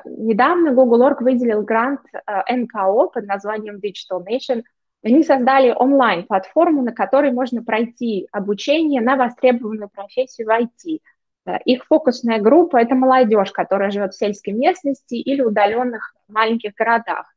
[0.05, 1.99] недавно Google.org выделил грант
[2.49, 4.63] НКО под названием Digital Nation.
[5.03, 10.99] Они создали онлайн-платформу, на которой можно пройти обучение на востребованную профессию в IT–
[11.65, 17.27] их фокусная группа– это молодежь, которая живет в сельской местности или удаленных маленьких городах.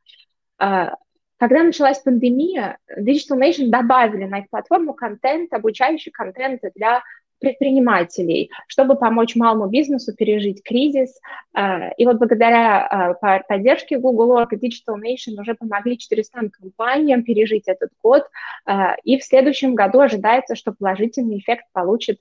[0.60, 0.90] Э,
[1.38, 7.02] когда началась пандемия, Digital Nation добавили на их платформу контент, обучающий контент для
[7.38, 11.20] предпринимателей, чтобы помочь малому бизнесу пережить кризис.
[11.56, 17.22] Э, и вот благодаря э, поддержке Google Org и Digital Nation уже помогли 400 компаниям
[17.22, 18.24] пережить этот год.
[18.66, 22.20] Э, и в следующем году ожидается, что положительный эффект получит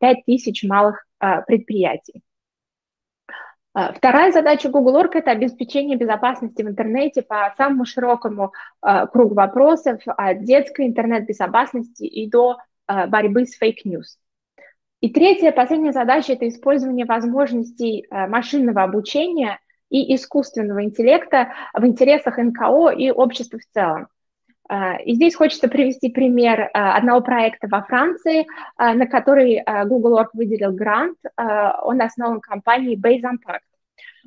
[0.00, 1.06] 5000 малых
[1.46, 2.22] предприятий.
[3.72, 10.86] Вторая задача Google.org– это обеспечение безопасности в интернете по самому широкому кругу вопросов от детской
[10.86, 14.18] интернет-безопасности и до борьбы с fake news.
[15.06, 22.38] И третья, последняя задача– это использование возможностей э, машинного обучения и искусственного интеллекта в интересах
[22.38, 24.08] НКО и общества в целом.
[24.68, 30.72] Э, и здесь хочется привести пример э, одного проекта во Франции, на который Google.org выделил
[30.72, 31.18] грант.
[31.36, 33.60] Он основан компанией Base Impact.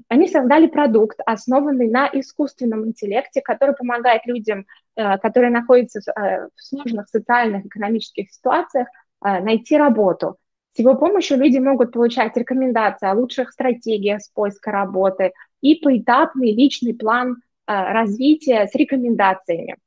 [0.07, 4.65] Они создали продукт, основанный на искусственном интеллекте, который помогает людям,
[4.95, 8.87] которые находятся в сложных социальных, экономических ситуациях,
[9.21, 10.37] найти работу–
[10.73, 16.53] с его помощью люди могут получать рекомендации о лучших стратегиях с поиска работы и поэтапный
[16.53, 19.77] личный план а, развития с рекомендациями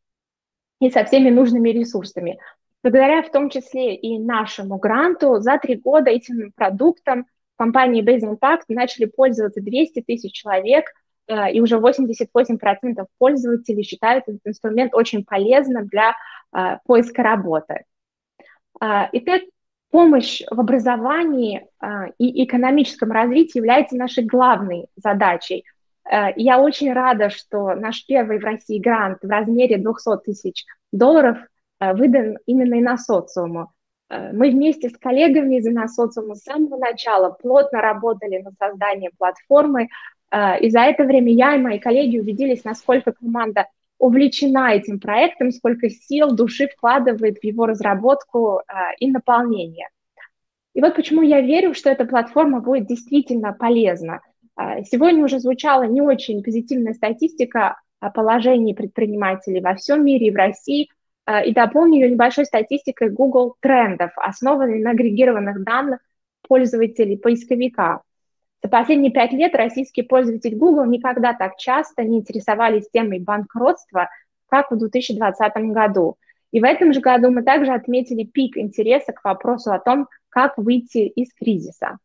[0.81, 2.38] и со всеми нужными ресурсами.
[2.83, 8.62] Благодаря в том числе и нашему гранту за три года этим продуктом компании Base Impact
[8.68, 10.87] начали пользоваться 200 тысяч человек,
[11.29, 16.14] а, и уже 88% пользователей считают этот инструмент очень полезным для
[16.51, 17.85] а, поиска работы.
[18.81, 19.42] Итак,
[19.92, 25.64] помощь в образовании а, и экономическом развитии является нашей главной задачей.
[26.05, 31.38] А, я очень рада, что наш первый в России грант в размере 200 тысяч долларов
[31.78, 33.70] а, выдан именно и на социуму.
[34.11, 39.88] Мы вместе с коллегами из Иносоциума с самого начала плотно работали над созданием платформы,
[40.61, 43.68] и за это время я и мои коллеги убедились, насколько команда
[44.02, 49.90] увлечена этим проектом, сколько сил, души вкладывает в его разработку а, и наполнение.
[50.74, 54.20] И вот почему я верю, что эта платформа будет действительно полезна.
[54.56, 60.30] А, сегодня уже звучала не очень позитивная статистика о положении предпринимателей во всем мире и
[60.32, 60.88] в России,
[61.24, 66.00] а, и дополню ее небольшой статистикой Google трендов, основанной на агрегированных данных
[66.48, 68.02] пользователей поисковика.
[68.62, 74.09] За последние пять лет российские пользователи Google никогда так часто не интересовались темой банкротства,
[74.48, 76.16] как в 2020 году.
[76.53, 80.57] И в этом же году мы также отметили пик интереса к вопросу о том, как
[80.59, 81.98] выйти из кризиса.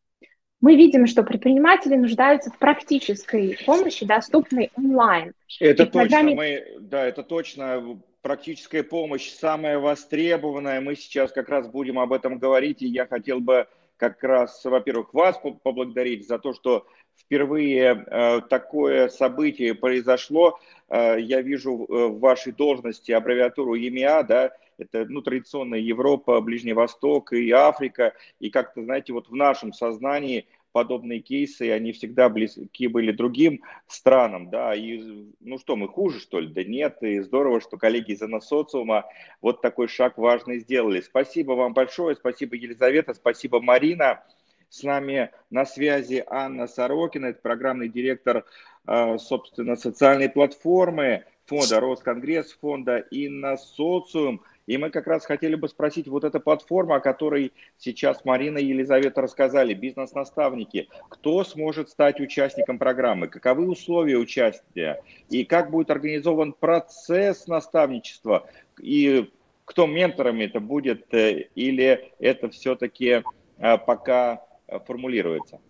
[0.60, 5.34] Мы видим, что предприниматели нуждаются в практической помощи, доступной онлайн.
[5.60, 6.34] Это точно, программе...
[6.34, 8.00] мы, да, это точно.
[8.22, 10.80] Практическая помощь самая востребованная.
[10.80, 15.12] Мы сейчас как раз будем об этом говорить, и я хотел бы как раз, во-первых,
[15.12, 20.58] вас поблагодарить за то, что впервые э, такое событие произошло.
[20.88, 26.72] Э, я вижу э, в вашей должности аббревиатуру ЕМИА, да, это ну, традиционная Европа, Ближний
[26.72, 28.14] Восток и Африка.
[28.38, 30.46] И как-то, знаете, вот в нашем сознании–
[30.78, 36.38] подобные кейсы, они всегда близки были другим странам, да, и ну что, мы хуже, что
[36.38, 36.46] ли?
[36.46, 39.04] Да нет, и здорово, что коллеги из социума
[39.40, 41.00] вот такой шаг важный сделали.
[41.00, 44.22] Спасибо вам большое, спасибо Елизавета, спасибо Марина.
[44.68, 48.44] С нами на связи Анна Сорокина, это программный директор,
[48.86, 54.42] э, собственно, социальной платформы фонда Росконгресс, фонда Инносоциум.
[54.68, 58.66] И мы как раз хотели бы спросить, вот эта платформа, о которой сейчас Марина и
[58.66, 66.52] Елизавета рассказали, бизнес-наставники, кто сможет стать участником программы, каковы условия участия, и как будет организован
[66.52, 68.46] процесс наставничества,
[68.78, 69.30] и
[69.64, 73.22] кто менторами это будет, э, или это все-таки
[73.56, 75.60] э, пока э, формулируется?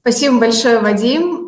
[0.00, 1.46] Спасибо большое, Вадим.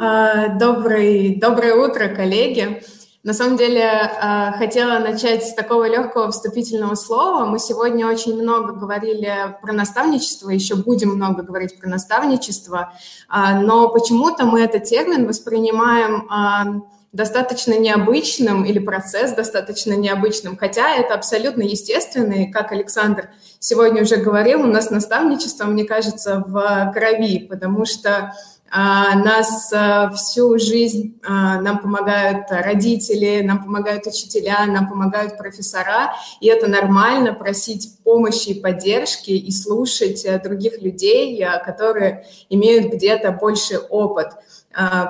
[0.59, 2.83] Добрый, доброе утро, коллеги.
[3.23, 7.45] На самом деле, э, хотела начать с такого легкого вступительного слова.
[7.45, 12.95] Мы сегодня очень много говорили про наставничество, еще будем много говорить про наставничество,
[13.29, 16.65] а, но почему-то мы этот термин воспринимаем а,
[17.13, 24.63] достаточно необычным или процесс достаточно необычным, хотя это абсолютно естественный, как Александр сегодня уже говорил,
[24.63, 28.33] у нас наставничество, мне кажется, в крови, потому что
[28.73, 36.47] нас а, всю жизнь а, нам помогают родители, нам помогают учителя, нам помогают профессора, и
[36.47, 44.29] это нормально просить помощи и поддержки и слушать других людей, которые имеют где-то больше опыт.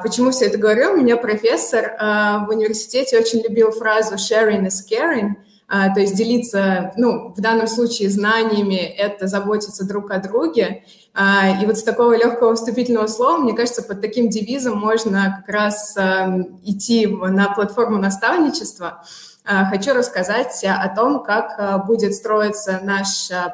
[0.02, 0.94] Почему все это говорю?
[0.94, 5.36] У меня профессор в университете очень любил фразу «sharing is caring»,
[5.68, 10.82] то есть делиться, ну, в данном случае знаниями, это заботиться друг о друге.
[11.12, 15.54] А, и вот с такого легкого вступительного слова, мне кажется, под таким девизом можно как
[15.54, 19.02] раз эм, идти на платформу наставничества.
[19.44, 23.50] А, хочу рассказать о том, как э, будет строиться наш э,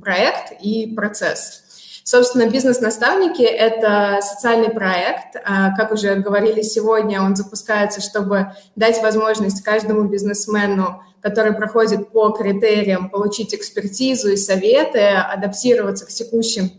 [0.00, 1.64] проект и процесс.
[2.04, 5.36] Собственно, бизнес-наставники– это социальный проект.
[5.44, 12.30] А, как уже говорили сегодня, он запускается, чтобы дать возможность каждому бизнесмену который проходит по
[12.30, 16.70] критериям, получить экспертизу и советы, адаптироваться к текущим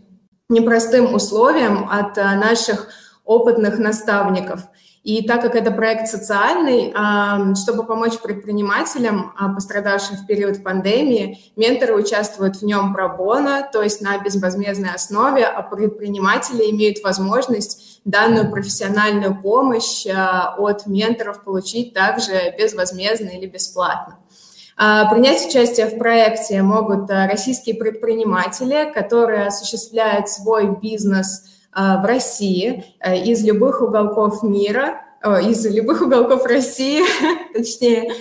[0.48, 2.88] непростым условиям от э, наших
[3.24, 4.62] опытных наставников.
[5.04, 6.92] И так как это проект социальный,
[7.54, 14.02] чтобы помочь предпринимателям, а, пострадавшим в период пандемии, менторы участвуют в нем пробона, то есть
[14.02, 22.54] на безвозмездной основе, а предприниматели имеют возможность данную профессиональную помощь а, от менторов получить также
[22.58, 24.18] безвозмездно или бесплатно.
[24.80, 32.04] А, принять участие в проекте могут а, российские предприниматели, которые осуществляют свой бизнес а, в
[32.04, 35.00] России из любых уголков мира,
[35.42, 37.02] из любых уголков России,
[37.52, 38.12] точнее,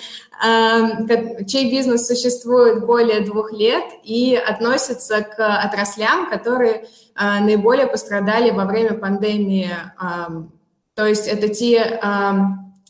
[1.45, 8.95] чей бизнес существует более двух лет и относится к отраслям, которые наиболее пострадали во время
[8.95, 9.69] пандемии.
[10.95, 11.99] То есть это те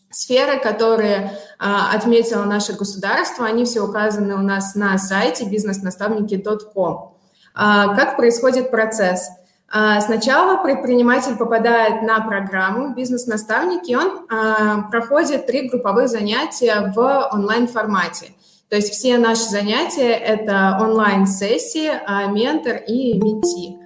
[0.10, 7.18] сферы, которые отметило наше государство, они все указаны у нас на сайте бизнеснаставники.ком.
[7.54, 9.30] А, как происходит процесс?
[9.70, 18.28] А, сначала предприниматель попадает на программу «Бизнес-наставники», он а, проходит три групповых занятия в онлайн-формате.
[18.70, 23.77] То есть все наши занятия– это онлайн-сессии, а, ментор и менти.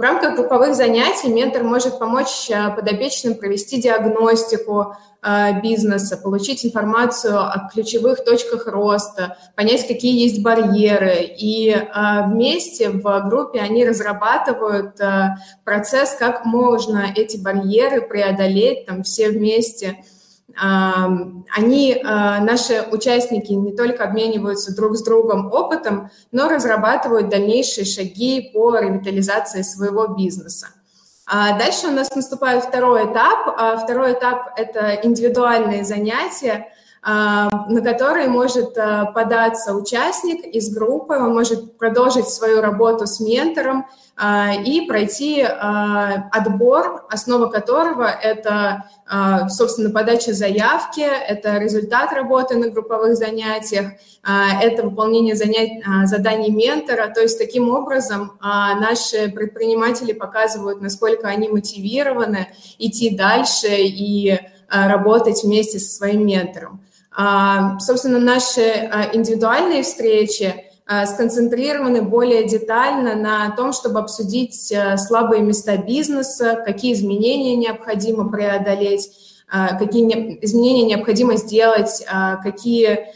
[0.00, 7.68] В рамках групповых занятий ментор может помочь подопечным провести диагностику, Э, бизнеса, получить информацию о
[7.70, 11.30] ключевых точках роста, понять, какие есть барьеры.
[11.36, 11.84] И э,
[12.26, 20.02] вместе в группе они разрабатывают э, процесс, как можно эти барьеры преодолеть, там все вместе.
[20.56, 28.78] Они, наши участники, не только обмениваются друг с другом опытом, но разрабатывают дальнейшие шаги по
[28.78, 30.68] ревитализации своего бизнеса.
[31.32, 33.54] А дальше у нас наступает второй этап.
[33.56, 41.32] А второй этап– это индивидуальные занятия, а, на которые может податься участник из группы, он
[41.32, 43.86] может продолжить свою работу с ментором
[44.66, 48.84] и пройти отбор, основа которого– это,
[49.48, 53.92] собственно, подача заявки, это результат работы на групповых занятиях,
[54.22, 57.08] это выполнение занять, заданий ментора.
[57.08, 62.48] То есть таким образом наши предприниматели показывают, насколько они мотивированы
[62.78, 64.38] идти дальше и
[64.68, 66.84] работать вместе со своим ментором.
[67.22, 70.54] А, собственно, наши а, индивидуальные встречи
[70.86, 79.10] а, сконцентрированы более детально на том, чтобы обсудить слабые места бизнеса, какие изменения необходимо преодолеть,
[79.78, 82.04] какие изменения необходимо сделать,
[82.42, 83.08] какие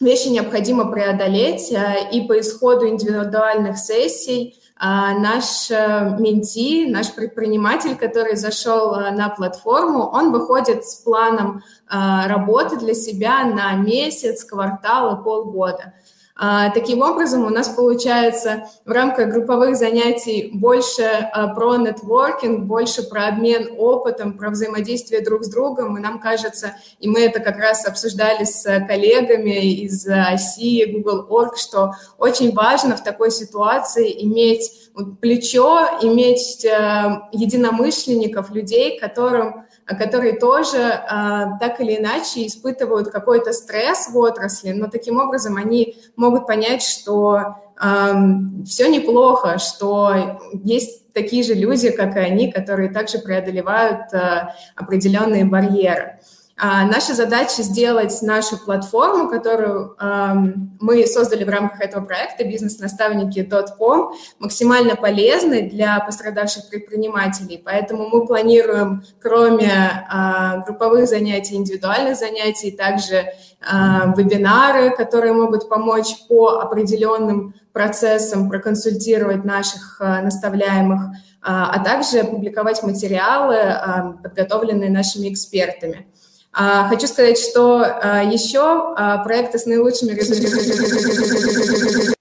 [0.00, 1.74] вещи необходимо преодолеть.
[2.12, 10.04] И по исходу индивидуальных сессий наш э, менти, наш предприниматель, который зашел э, на платформу,
[10.04, 15.94] он выходит с планом а, работы для себя на месяц, квартал и полгода.
[16.38, 23.02] А, таким образом, у нас получается в рамках групповых занятий больше а, про нетворкинг, больше
[23.04, 25.96] про обмен опытом, про взаимодействие друг с другом.
[25.96, 31.92] И нам кажется, и мы это как раз обсуждали с коллегами из оси Google.org, что
[32.18, 34.90] очень важно в такой ситуации иметь
[35.22, 36.64] плечо, иметь
[37.32, 44.88] единомышленников, людей, которым которые тоже а, так или иначе испытывают какой-то стресс в отрасли, но
[44.88, 47.56] таким образом они могут понять, что
[48.64, 55.44] все неплохо, что есть такие же люди, как и они, которые также преодолевают а, определенные
[55.44, 56.20] барьеры.
[56.58, 59.94] А, наша задача сделать нашу платформу, которую
[60.80, 67.60] мы создали в рамках этого проекта бизнес-наставники.com, максимально полезной для пострадавших предпринимателей.
[67.62, 73.26] Поэтому мы планируем, кроме э, групповых занятий, индивидуальных занятий, также э,
[74.16, 81.02] вебинары, которые могут помочь по определенным процессам проконсультировать наших наставляемых,
[81.42, 83.58] а также публиковать материалы,
[84.22, 86.06] подготовленные нашими экспертами.
[86.58, 92.16] А, хочу сказать, что а, еще а, проекты с наилучшими результатами...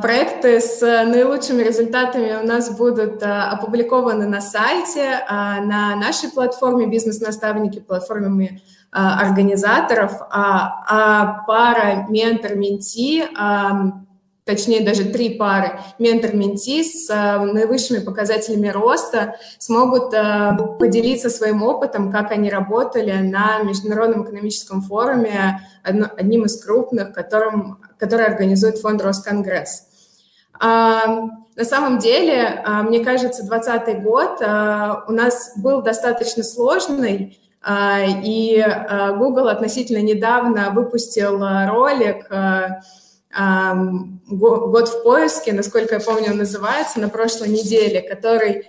[0.00, 8.62] Проекты с наилучшими результатами у нас будут опубликованы на сайте, на нашей платформе «Бизнес-наставники», платформе
[8.92, 13.24] организаторов, а пара ментор-менти
[14.46, 22.12] точнее даже три пары ментор-менти с э, наивысшими показателями роста смогут э, поделиться своим опытом,
[22.12, 29.88] как они работали на Международном экономическом форуме, одним из крупных, которым, который организует фонд Росконгресс.
[30.60, 31.06] А,
[31.56, 38.64] на самом деле, а, мне кажется, 2020 год а, у нас был достаточно сложный, и
[39.18, 42.28] Google относительно недавно выпустил ролик
[43.30, 48.66] «Год в поиске», насколько я помню, он называется, на прошлой неделе, который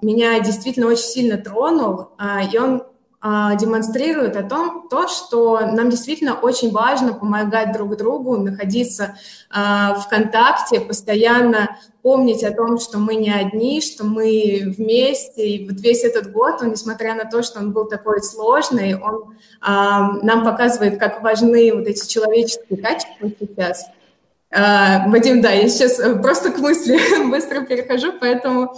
[0.00, 2.84] меня действительно очень сильно тронул, а, и он
[3.24, 9.16] демонстрирует о том, то, что нам действительно очень важно помогать друг другу, находиться
[9.48, 15.48] а, в контакте, постоянно помнить о том, что мы не одни, что мы вместе.
[15.48, 19.34] И вот весь этот год, он, несмотря на то, что он был такой сложный, он
[19.62, 23.86] а, нам показывает, как важны вот эти человеческие качества сейчас.
[24.50, 27.00] Вадим, да, я сейчас просто к мысли
[27.30, 28.76] быстро перехожу, поэтому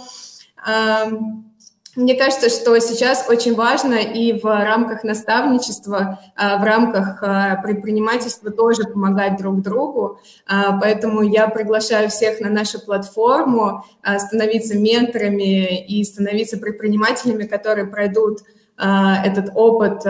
[1.97, 8.51] мне кажется, что сейчас очень важно и в рамках наставничества, а, в рамках а, предпринимательства
[8.51, 10.19] тоже помогать друг другу.
[10.45, 13.83] А, поэтому я приглашаю всех на нашу платформу
[14.19, 18.41] становиться менторами и становиться предпринимателями, которые пройдут
[18.77, 20.05] этот опыт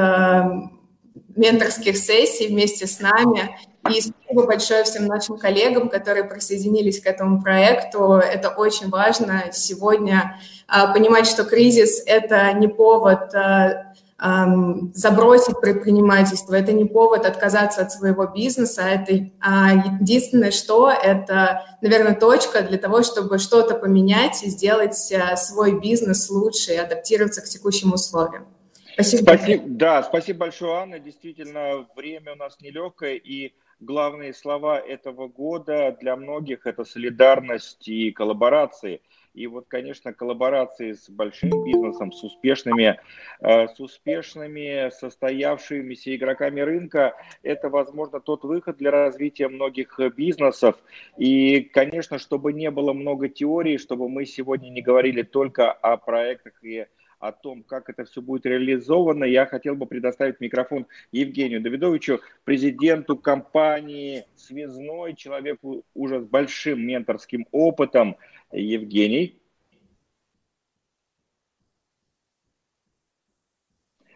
[1.37, 3.57] менторских сессий вместе с нами
[3.89, 8.13] и спасибо большое всем нашим коллегам, которые присоединились к этому проекту.
[8.13, 14.47] Это очень важно сегодня а, понимать, что кризис– это не повод а,
[14.93, 22.15] забросить предпринимательство, это не повод отказаться от своего бизнеса, это а, единственное, что это, наверное,
[22.15, 24.95] точка для того, чтобы что-то поменять и сделать
[25.35, 28.47] свой бизнес лучше и адаптироваться к текущим условиям.
[28.93, 29.21] Спасибо.
[29.21, 29.63] спасибо.
[29.67, 30.97] Да, спасибо большое, Анна.
[30.97, 38.11] Действительно, время у нас нелегкое, и главные слова этого года для многих это солидарность и
[38.11, 39.01] коллаборации.
[39.33, 42.99] И вот, конечно, коллаборации с большим бизнесом, с успешными,
[43.39, 50.75] э, с успешными состоявшимися игроками рынка, это, возможно, тот выход для развития многих бизнесов.
[51.17, 56.53] И, конечно, чтобы не было много теорий, чтобы мы сегодня не говорили только о проектах
[56.63, 56.87] и
[57.19, 63.17] о том, как это все будет реализовано, я хотел бы предоставить микрофон Евгению Давидовичу, президенту
[63.17, 68.17] компании «Связной», человеку уже с большим менторским опытом.
[68.51, 69.41] Евгений.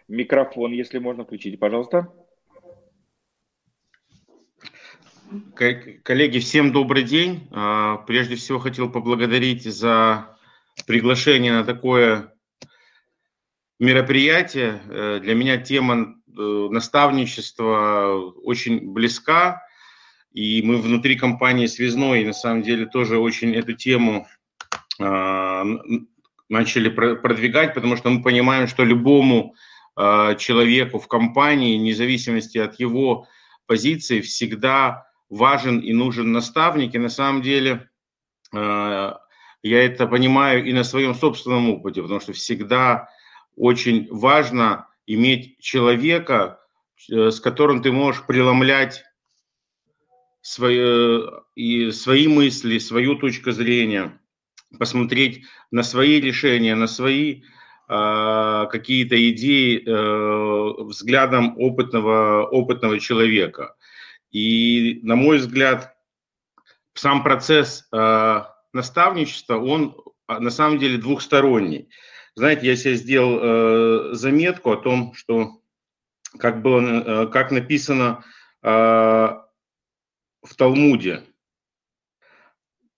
[0.08, 2.14] Микрофон, если можно, включите, пожалуйста.
[5.56, 7.48] Коллеги, всем добрый день.
[7.52, 10.38] А, прежде всего хотел поблагодарить за
[10.86, 12.34] приглашение на такое
[13.82, 14.80] мероприятие.
[14.90, 19.64] Э, для меня тема э, наставничества очень близка,
[20.32, 24.28] и мы внутри компании «Связной» на самом деле тоже очень эту тему
[24.98, 25.66] а,
[26.48, 29.56] начали продвигать, потому что мы понимаем, что любому
[29.98, 33.28] а, человеку в компании, вне зависимости от его
[33.66, 36.96] позиции, всегда важен и нужен наставник.
[36.96, 37.90] И на самом деле
[38.56, 39.18] а,
[39.64, 43.10] я это понимаю и на своем собственном опыте, потому что всегда
[43.56, 46.60] очень важно иметь человека,
[47.10, 49.04] э, с которым ты можешь преломлять
[50.42, 51.22] свои,
[51.56, 54.20] и свои мысли, свою точку зрения,
[54.78, 57.44] посмотреть на свои решения, на свои
[57.88, 63.76] э, какие-то идеи э, взглядом опытного, опытного человека.
[64.32, 65.96] И, на мой взгляд,
[66.94, 68.44] сам процесс э,
[68.74, 69.96] наставничества, он
[70.28, 71.90] на самом деле двухсторонний.
[72.36, 75.62] Знаете, я себе сделал э, заметку о том, что
[76.38, 78.24] как было, э, как написано
[78.64, 81.24] э, в Талмуде.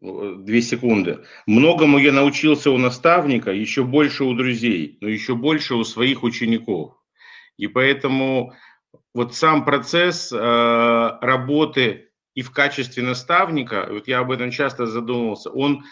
[0.02, 1.24] две секунды.
[1.48, 6.96] Многому я научился у наставника, еще больше у друзей, но еще больше у своих учеников.
[7.58, 8.54] И поэтому
[9.14, 15.50] вот сам процесс э, работы и в качестве наставника, вот я об этом часто задумывался,
[15.52, 15.84] он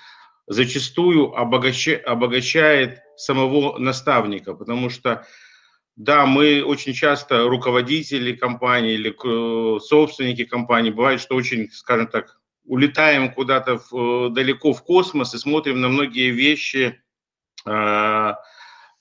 [0.48, 5.26] зачастую обогаща, обогащает самого наставника, потому что,
[5.95, 12.38] да, мы очень часто руководители компании или э, собственники компании, бывает, что очень, скажем так,
[12.65, 17.01] улетаем куда-то в, далеко в космос и смотрим на многие вещи
[17.65, 18.34] э,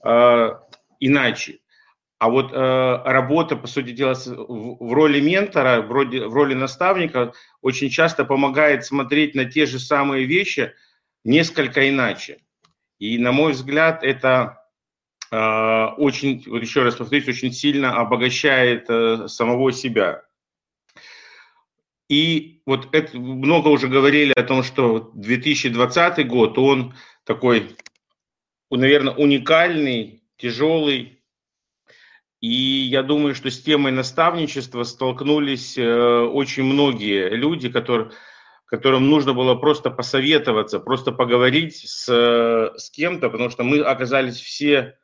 [0.04, 0.50] э,
[1.00, 1.58] иначе.
[2.18, 6.52] А вот э, работа, по сути дела, в, в роли ментора, в роли, в роли
[6.52, 10.74] наставника очень часто помогает смотреть на те же самые вещи
[11.24, 12.40] несколько иначе.
[13.01, 14.62] И, на мой взгляд, это
[15.32, 20.22] э, очень, вот еще раз повторюсь, очень сильно обогащает э, самого себя.
[22.09, 26.94] И вот это, много уже говорили о том, что 2020 год, он
[27.24, 27.74] такой,
[28.70, 31.22] наверное, уникальный, тяжелый,
[32.42, 38.11] и я думаю, что с темой наставничества столкнулись э, очень многие люди, которые,
[38.70, 44.96] которым нужно было просто посоветоваться, просто поговорить с, с кем-то, потому что мы оказались все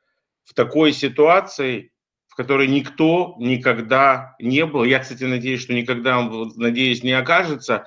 [0.44, 1.92] в такой ситуации,
[2.28, 4.84] в которой никто никогда не был.
[4.84, 6.22] Я, кстати, надеюсь, что никогда,
[6.56, 7.86] надеюсь, не окажется.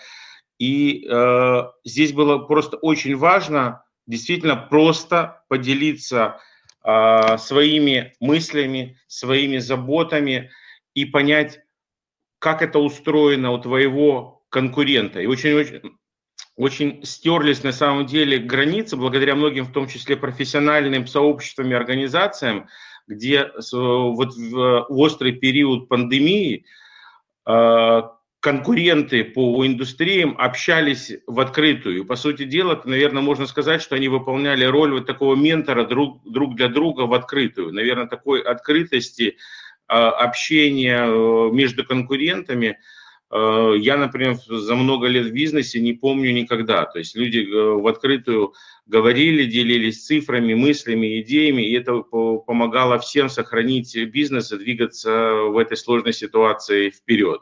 [0.58, 6.42] И э, здесь было просто очень важно действительно просто поделиться
[6.82, 10.50] а, своими мыслями, своими заботами
[10.94, 11.60] и понять,
[12.40, 15.22] как это устроено у твоего конкурента.
[15.22, 15.82] И очень-очень
[16.60, 22.68] очень стерлись на самом деле границы благодаря многим, в том числе профессиональным сообществам и организациям,
[23.08, 26.66] где вот в острый период пандемии
[27.46, 32.06] а, конкуренты по индустриям общались в открытую.
[32.06, 36.56] По сути дела, наверное, можно сказать, что они выполняли роль вот такого ментора друг, друг
[36.56, 37.74] для друга в открытую.
[37.74, 39.38] Наверное, такой открытости,
[39.88, 42.78] а, общения э, между конкурентами э,
[43.32, 46.86] я, например, за много лет в бизнесе не помню никогда.
[46.86, 48.54] То есть люди э, в открытую
[48.88, 55.78] говорили, делились цифрами, мыслями, идеями, и это помогало всем сохранить бизнес и двигаться в этой
[55.78, 57.42] сложной ситуации вперед.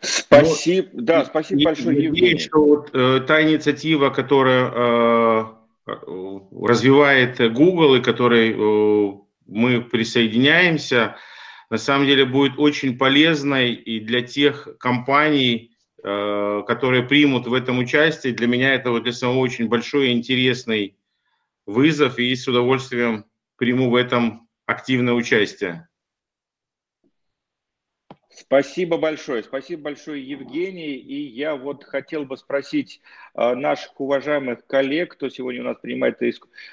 [0.00, 2.38] Спасибо, ну, да, спасибо большое, Евгений.
[2.38, 5.44] Что вот, э, та инициатива, которая э,
[6.52, 9.12] развивает Google и которой э,
[9.46, 11.16] мы присоединяемся,
[11.70, 17.78] на самом деле будет очень полезной и для тех компаний, э, которые примут в этом
[17.78, 18.32] участие.
[18.32, 20.96] Для меня это вот для самого очень большой и интересный
[21.66, 23.24] вызов, и с удовольствием
[23.56, 25.89] приму в этом активное участие.
[28.32, 30.94] Спасибо большое, спасибо большое, Евгений.
[30.94, 33.00] И я вот хотел бы спросить
[33.34, 36.20] э, наших уважаемых коллег, кто сегодня у нас принимает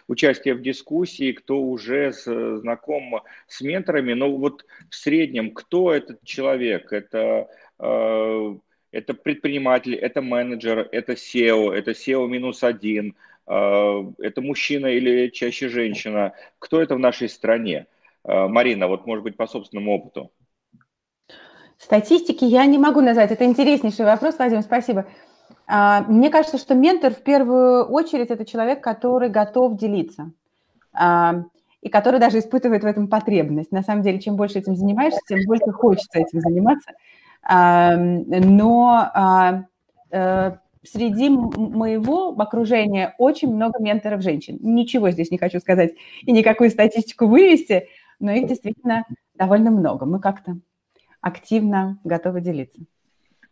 [0.08, 6.94] участие в дискуссии, кто уже знаком с менторами, но вот в среднем, кто этот человек?
[6.94, 7.50] Это,
[7.80, 8.56] э,
[8.92, 13.16] это предприниматель, это менеджер, это SEO, это SEO минус один,
[13.48, 16.34] э, это мужчина или чаще женщина?
[16.60, 17.88] Кто это в нашей стране?
[18.24, 20.32] Марина, вот может быть по собственному опыту.
[21.78, 23.32] Статистики я не могу назвать.
[23.32, 25.06] Это интереснейший вопрос, Вадим, спасибо.
[25.68, 30.32] А, мне кажется, что ментор в первую очередь это человек, который готов делиться
[30.94, 31.44] а,
[31.82, 33.72] и который даже испытывает в этом потребность.
[33.72, 36.92] На самом деле, чем больше этим занимаешься, тем больше хочется этим заниматься.
[37.44, 39.12] А, но
[40.12, 40.52] э,
[40.84, 44.58] среди моего окружения очень много менторов женщин.
[44.62, 45.92] Ничего здесь не хочу сказать
[46.24, 47.88] и никакую статистику вывести,
[48.20, 49.06] но их действительно
[49.36, 50.06] довольно много.
[50.06, 50.58] Мы как-то
[51.22, 52.82] активно готовы делиться.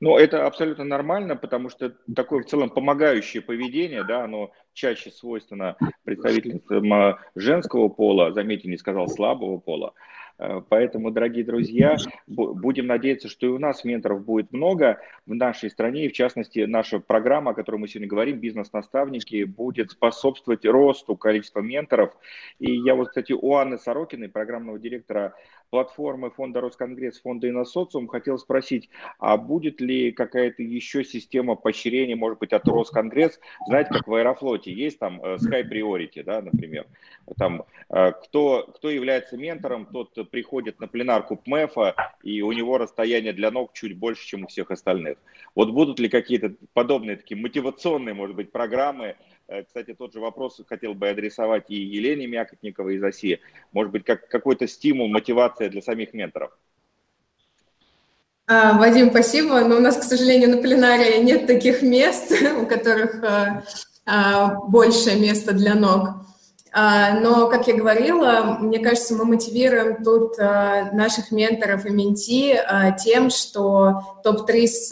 [0.01, 5.77] Ну, это абсолютно нормально, потому что такое в целом помогающее поведение, да, оно чаще свойственно
[6.03, 9.93] представителям женского пола, заметьте, не сказал слабого пола,
[10.37, 11.95] Э, поэтому, дорогие друзья,
[12.27, 16.59] будем надеяться, что и у нас менторов будет много в нашей стране, и в частности,
[16.59, 22.15] наша программа, о которой мы сегодня говорим, «Бизнес-наставники», будет способствовать росту количества менторов.
[22.59, 25.33] И я вот, кстати, у Анны Сорокиной, программного директора
[25.69, 28.89] платформы фонда Росконгресс, фонда Иносоциум, хотел спросить,
[29.19, 33.39] а будет ли какая-то еще система поощрения, может быть, от Росконгресс?
[33.67, 36.85] Знаете, как в Аэрофлоте есть там э, Sky Priority, да, например,
[37.37, 43.33] там э, кто, кто является ментором, тот приходит на пленарку ПМЭФа, и у него расстояние
[43.33, 45.17] для ног чуть больше, чем у всех остальных.
[45.55, 49.15] Вот будут ли какие-то подобные такие мотивационные, может быть, программы
[49.47, 53.39] Кстати, тот же вопрос хотел бы адресовать и Елене Мякотниковой из России.
[53.73, 56.51] Может быть, как, какой-то стимул, мотивация для самих менторов?
[58.47, 62.31] А, Вадим, спасибо, но у нас, к сожалению, на пленаре нет таких мест,
[62.61, 63.63] у которых а,
[64.05, 66.09] а, больше места для ног.
[66.75, 72.59] Но, как я говорила, мне кажется, мы мотивируем тут наших менторов и менти
[73.01, 74.89] тем, что топ-3 с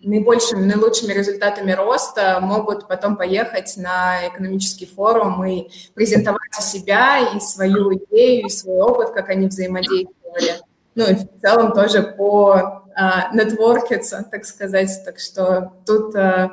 [0.00, 7.94] наибольшими, наилучшими результатами роста могут потом поехать на экономический форум и презентовать себя, и свою
[7.94, 10.62] идею, и свой опыт, как они взаимодействовали
[10.94, 14.90] ну и в целом тоже по а, нетворкиться, так сказать.
[15.04, 16.52] Так что тут а,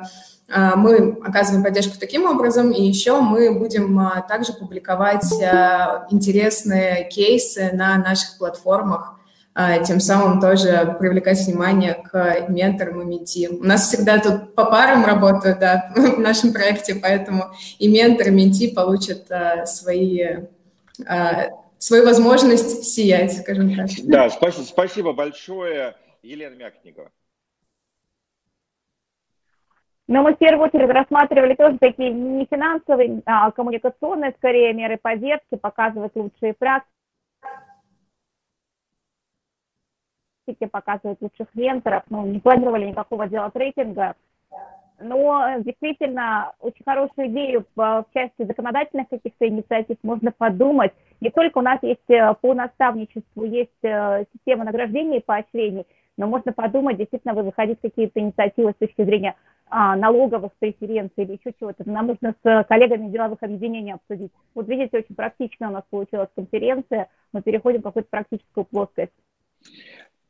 [0.50, 7.70] мы оказываем поддержку таким образом, и еще мы будем а, также публиковать а, интересные кейсы
[7.72, 9.20] на наших платформах,
[9.52, 13.48] а, тем самым тоже привлекать внимание к менторам и менти.
[13.48, 18.30] У нас всегда тут по парам работают да, в нашем проекте, поэтому и ментор, и
[18.30, 20.46] менти получат а, свои
[21.06, 21.48] а,
[21.78, 23.88] свою возможность сиять, скажем так.
[24.04, 27.10] Да, спасибо, спасибо большое, Елена Мякотникова.
[30.10, 35.54] Но мы в первую очередь рассматривали тоже такие не финансовые, а коммуникационные, скорее, меры поддержки,
[35.54, 36.88] показывать лучшие практики,
[40.68, 42.02] показывать лучших менторов.
[42.10, 44.16] Ну, не планировали никакого дела трейдинга,
[44.98, 50.92] но э, действительно очень хорошую идею в части законодательных каких-то инициатив можно подумать.
[51.20, 55.86] Не только у нас есть э, по наставничеству, есть э, система награждения и поощрений,
[56.16, 59.36] но можно подумать, действительно, вы выходить какие-то инициативы с точки зрения
[59.70, 61.88] налоговых преференций или еще чего-то.
[61.88, 64.32] Нам нужно с коллегами деловых объединений обсудить.
[64.54, 69.12] Вот видите, очень практично у нас получилась конференция, мы переходим в какую-то практическую плоскость.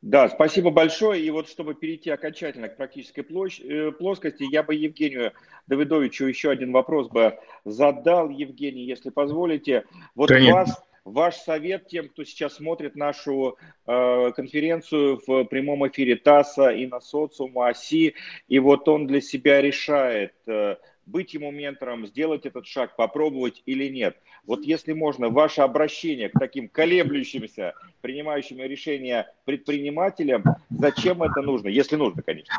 [0.03, 1.23] Да, спасибо большое.
[1.23, 5.33] И вот чтобы перейти окончательно к практической э, плоскости, я бы Евгению
[5.67, 8.31] Давидовичу еще один вопрос бы задал.
[8.31, 9.85] Евгений, если позволите.
[10.15, 10.55] Вот Конечно.
[10.55, 16.87] вас, ваш совет тем, кто сейчас смотрит нашу э, конференцию в прямом эфире ТАССа и
[16.87, 18.15] на социума ОСИ,
[18.49, 20.77] и вот он для себя решает, э,
[21.07, 24.17] быть ему ментором, сделать этот шаг, попробовать или нет.
[24.47, 31.97] Вот если можно, ваше обращение к таким колеблющимся, принимающим решения предпринимателям, зачем это нужно, если
[31.97, 32.55] нужно, конечно.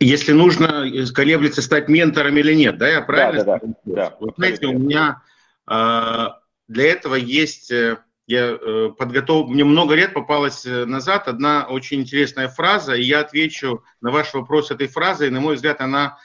[0.00, 3.44] Если нужно, колеблется стать ментором или нет, да, я правильно?
[3.44, 3.94] Да, да, да.
[3.94, 4.16] да.
[4.20, 5.22] Вот знаете, у меня
[5.70, 6.26] э,
[6.72, 12.00] для этого есть, э, я э, подготовил, мне много лет попалась э, назад одна очень
[12.00, 16.18] интересная фраза, и я отвечу на ваш вопрос этой фразой, на мой взгляд, она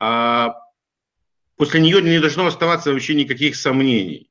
[0.00, 0.48] э,
[1.56, 4.30] после нее не должно оставаться вообще никаких сомнений.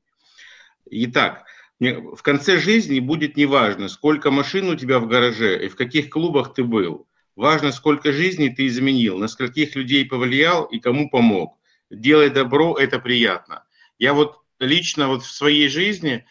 [0.90, 1.44] Итак,
[1.78, 6.54] в конце жизни будет неважно, сколько машин у тебя в гараже и в каких клубах
[6.54, 7.06] ты был.
[7.34, 11.58] Важно, сколько жизней ты изменил, на скольких людей повлиял и кому помог.
[11.88, 13.64] Делай добро, это приятно.
[13.98, 16.26] Я вот лично вот в своей жизни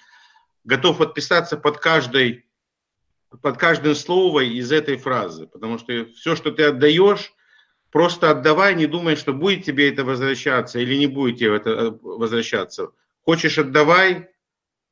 [0.63, 2.45] готов подписаться под каждой
[3.41, 7.33] под каждым словом из этой фразы, потому что все, что ты отдаешь,
[7.91, 11.91] Просто отдавай, не думай, что будет тебе это возвращаться или не будет тебе это э,
[12.01, 12.91] возвращаться.
[13.23, 14.29] Хочешь отдавай,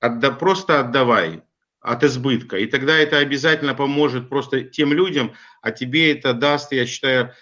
[0.02, 1.42] отда, просто отдавай
[1.80, 2.58] от избытка.
[2.58, 7.34] И тогда это обязательно поможет просто тем людям, а тебе это даст, я считаю,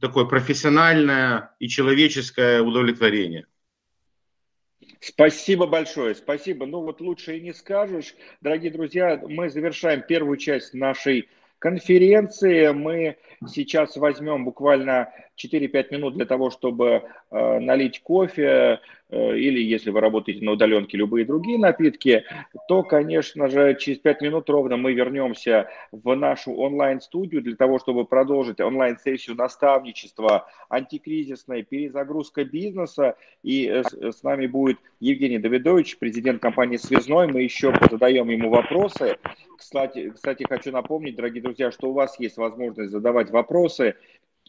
[0.00, 3.46] такое профессиональное и человеческое удовлетворение.
[5.00, 6.66] Спасибо большое, спасибо.
[6.66, 8.14] Ну вот лучше и не скажешь.
[8.42, 12.68] Дорогие друзья, мы завершаем первую часть нашей конференции.
[12.68, 13.16] Мы
[13.48, 15.10] сейчас возьмем буквально
[15.42, 20.96] 4-5 минут для того, чтобы э, налить кофе, э, или если вы работаете на удаленке,
[20.96, 22.24] любые другие напитки,
[22.68, 28.04] то, конечно же, через 5 минут ровно мы вернемся в нашу онлайн-студию для того, чтобы
[28.04, 33.16] продолжить онлайн-сессию наставничества, антикризисной, перезагрузка бизнеса.
[33.42, 37.26] И э, с, нами будет Евгений Давидович, президент компании «Связной».
[37.26, 39.16] Мы еще задаем ему вопросы.
[39.56, 43.94] Кстати, кстати, хочу напомнить, дорогие друзья, что у вас есть возможность задавать вопросы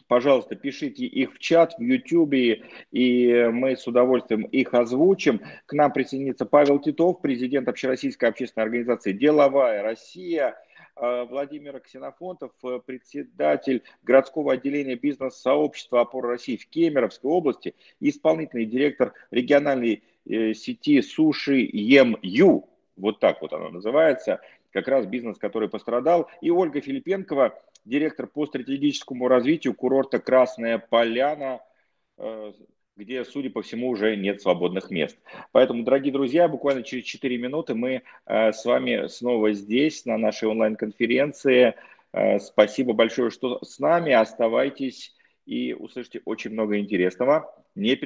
[0.08, 5.40] пожалуйста, пишите их в чат, в YouTube, и мы с удовольствием их озвучим.
[5.66, 10.56] К нам присоединится Павел Титов, президент Общероссийской общественной организации «Деловая Россия»,
[10.96, 19.14] э, Владимир Ксенофонтов, э, председатель городского отделения бизнес-сообщества «Опора России» в Кемеровской области, исполнительный директор
[19.30, 24.40] региональной э, сети суши ЕМЮ, вот так вот она называется,
[24.72, 31.60] как раз бизнес, который пострадал, и Ольга Филипенкова, директор по стратегическому развитию курорта Красная Поляна,
[32.18, 32.52] э,
[32.96, 35.18] где, судя по всему, уже нет свободных мест.
[35.52, 40.48] Поэтому, дорогие друзья, буквально через 4 минуты мы э, с вами снова здесь, на нашей
[40.48, 41.74] онлайн-конференции.
[42.12, 44.12] Э, спасибо большое, что с нами.
[44.12, 45.14] Оставайтесь
[45.46, 47.54] и услышите очень много интересного.
[47.74, 47.96] Не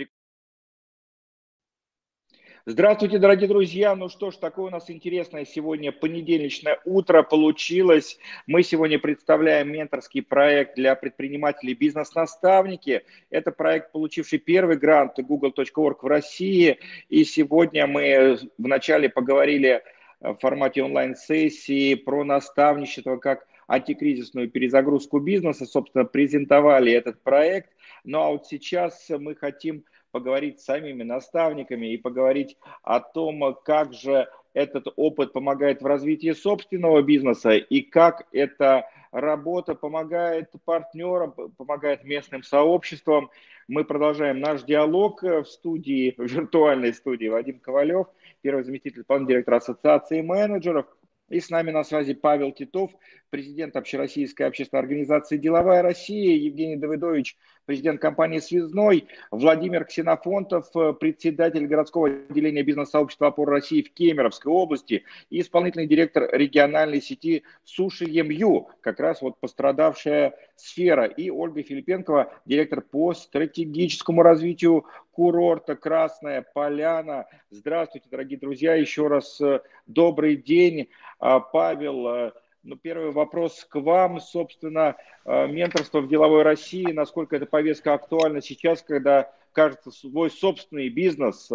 [2.68, 3.94] Здравствуйте, дорогие друзья.
[3.94, 8.18] Ну что ж, такое у нас интересное сегодня понедельничное утро получилось.
[8.48, 13.04] Мы сегодня представляем менторский проект для предпринимателей бизнес-наставники.
[13.30, 16.80] Это проект, получивший первый грант google.org в России.
[17.08, 19.84] И сегодня мы вначале поговорили
[20.20, 27.70] в формате онлайн-сессии про наставничество как антикризисную перезагрузку бизнеса, собственно, презентовали этот проект.
[28.02, 29.84] Ну а вот сейчас мы хотим
[30.16, 36.32] поговорить с самими наставниками и поговорить о том, как же этот опыт помогает в развитии
[36.32, 43.28] собственного бизнеса и как эта работа помогает партнерам, помогает местным сообществам.
[43.68, 48.06] Мы продолжаем наш диалог в студии, в виртуальной студии Вадим Ковалев,
[48.40, 50.86] первый заместитель исполнительного директора Ассоциации менеджеров.
[51.28, 52.92] И с нами на связи Павел Титов,
[53.30, 60.70] президент Общероссийской общественной организации «Деловая Россия», Евгений Давыдович, президент компании «Связной», Владимир Ксенофонтов,
[61.00, 68.04] председатель городского отделения бизнес-сообщества «Опор России» в Кемеровской области и исполнительный директор региональной сети «Суши
[68.04, 74.86] ЕМЮ», как раз вот пострадавшая сфера, и Ольга Филипенкова, директор по стратегическому развитию
[75.16, 77.26] курорта «Красная Поляна».
[77.48, 80.90] Здравствуйте, дорогие друзья, еще раз э, добрый день.
[81.18, 84.94] А, Павел, э, ну, первый вопрос к вам, собственно,
[85.24, 91.50] э, менторство в деловой России, насколько эта повестка актуальна сейчас, когда, кажется, свой собственный бизнес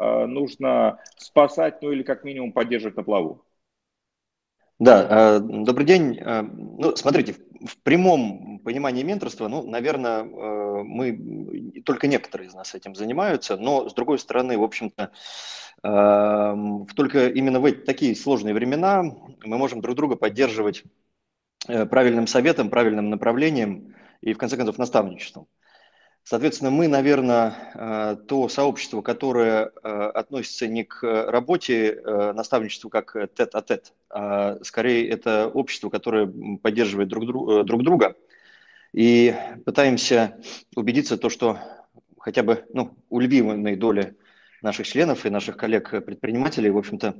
[0.00, 3.44] нужно спасать, ну или как минимум поддерживать на плаву?
[4.80, 6.20] Да, добрый день.
[6.20, 13.56] Ну, смотрите, в прямом понимании менторства, ну, наверное, мы, только некоторые из нас этим занимаются,
[13.56, 15.10] но, с другой стороны, в общем-то,
[15.84, 19.02] Эм, только именно в такие сложные времена
[19.44, 20.82] мы можем друг друга поддерживать
[21.68, 25.46] э, правильным советом, правильным направлением и, в конце концов, наставничеством.
[26.24, 33.92] Соответственно, мы, наверное, э, то сообщество, которое э, относится не к работе наставничеству как тет-а-тет,
[34.08, 36.26] а скорее это общество, которое
[36.62, 38.16] поддерживает друг, друг друга.
[38.92, 39.34] И
[39.66, 40.38] пытаемся
[40.76, 41.58] убедиться, то, что
[42.18, 44.16] хотя бы ну, у львиной доли
[44.62, 47.14] наших членов и наших коллег-предпринимателей, в общем-то,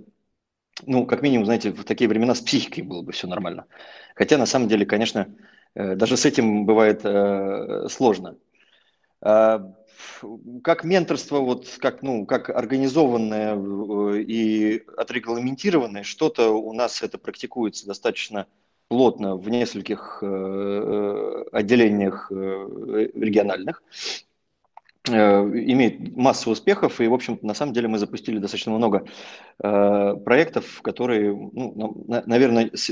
[0.87, 3.67] ну, как минимум, знаете, в такие времена с психикой было бы все нормально.
[4.15, 5.29] Хотя, на самом деле, конечно,
[5.75, 8.39] э, даже с этим бывает э, сложно.
[9.25, 9.75] А,
[10.63, 17.87] как менторство, вот как, ну, как организованное э, и отрегламентированное, что-то у нас это практикуется
[17.87, 18.47] достаточно
[18.89, 23.83] плотно в нескольких отделениях региональных.
[25.07, 29.05] Э, имеет массу успехов, и, в общем-то, на самом деле мы запустили достаточно много
[29.63, 32.91] э, проектов, которые, ну, на, наверное, с,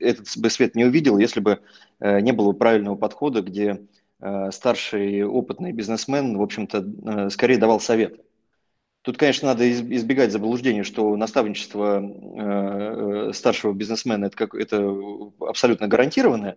[0.00, 1.60] этот бы свет не увидел, если бы
[2.00, 3.78] э, не было правильного подхода, где э,
[4.50, 8.20] старший опытный бизнесмен, в общем-то, э, скорее давал совет.
[9.02, 14.84] Тут, конечно, надо избегать заблуждения, что наставничество э, старшего бизнесмена это, как, это
[15.40, 16.56] абсолютно гарантированное,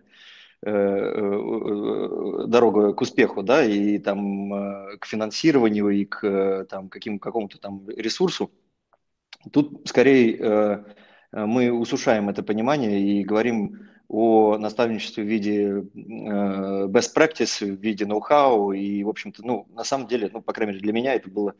[0.61, 7.17] Э, э, дорога к успеху, да, и там э, к финансированию, и к там, каким,
[7.17, 8.51] какому-то там ресурсу.
[9.53, 10.83] Тут скорее
[11.31, 18.73] мы усушаем это понимание и говорим о наставничестве в виде best practice, в виде ноу-хау,
[18.73, 21.53] и, в общем-то, ну, на самом деле, ну, по крайней мере, для меня это было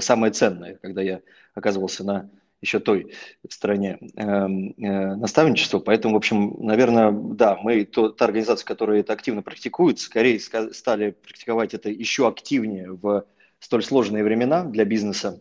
[0.00, 1.20] самое ценное, когда я
[1.54, 2.30] оказывался на
[2.64, 3.12] еще той
[3.48, 5.80] стране эм, э, наставничества.
[5.80, 11.74] Поэтому, в общем, наверное, да, мы, та организация, которая это активно практикует, скорее стали практиковать
[11.74, 13.26] это еще активнее в
[13.58, 15.40] столь сложные времена для бизнеса.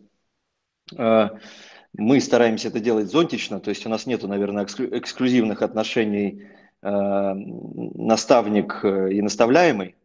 [1.97, 6.43] Э, мы стараемся это делать зонтично, то есть у нас нету, наверное, эксклюзивных отношений
[6.81, 9.95] э, наставник и наставляемый.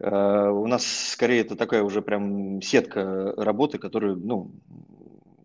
[0.00, 4.50] У нас скорее это такая уже прям сетка работы, которую, ну,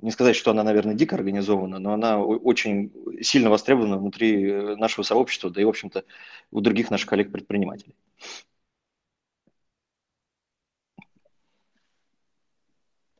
[0.01, 2.91] не сказать, что она, наверное, дико организована, но она очень
[3.21, 6.05] сильно востребована внутри э, нашего сообщества, да и, в общем-то,
[6.51, 7.95] у других наших коллег-предпринимателей.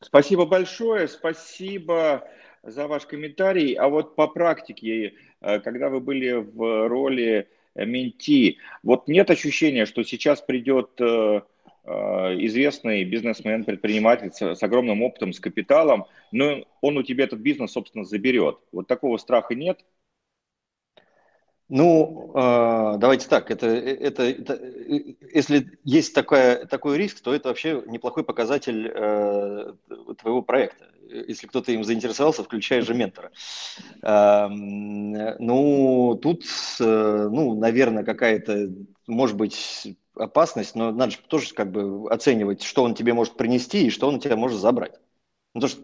[0.09, 2.27] Спасибо большое, спасибо
[2.63, 3.73] за ваш комментарий.
[3.73, 10.03] А вот по практике, э, когда вы были в роли менти, вот нет ощущения, что
[10.03, 11.41] сейчас придет э,
[11.91, 17.71] Э, известный бизнесмен, предприниматель с, огромным опытом, с капиталом, но он у тебя этот бизнес,
[17.71, 18.59] собственно, заберет.
[18.71, 19.79] Вот такого страха нет?
[21.69, 24.59] Ну, э, давайте так, это, это, это,
[25.31, 29.73] если есть такая, такой риск, то это вообще неплохой показатель э,
[30.17, 30.87] твоего проекта.
[31.07, 33.31] Если кто-то им заинтересовался, включая же ментора.
[34.01, 36.43] Э, ну, тут,
[36.79, 38.71] э, ну, наверное, какая-то,
[39.05, 43.85] может быть, опасность, но надо же тоже как бы оценивать, что он тебе может принести
[43.85, 44.99] и что он у тебя может забрать.
[45.53, 45.81] Ну, потому что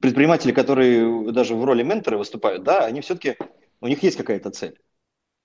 [0.00, 3.36] предприниматели, которые даже в роли ментора выступают, да, они все-таки,
[3.80, 4.78] у них есть какая-то цель.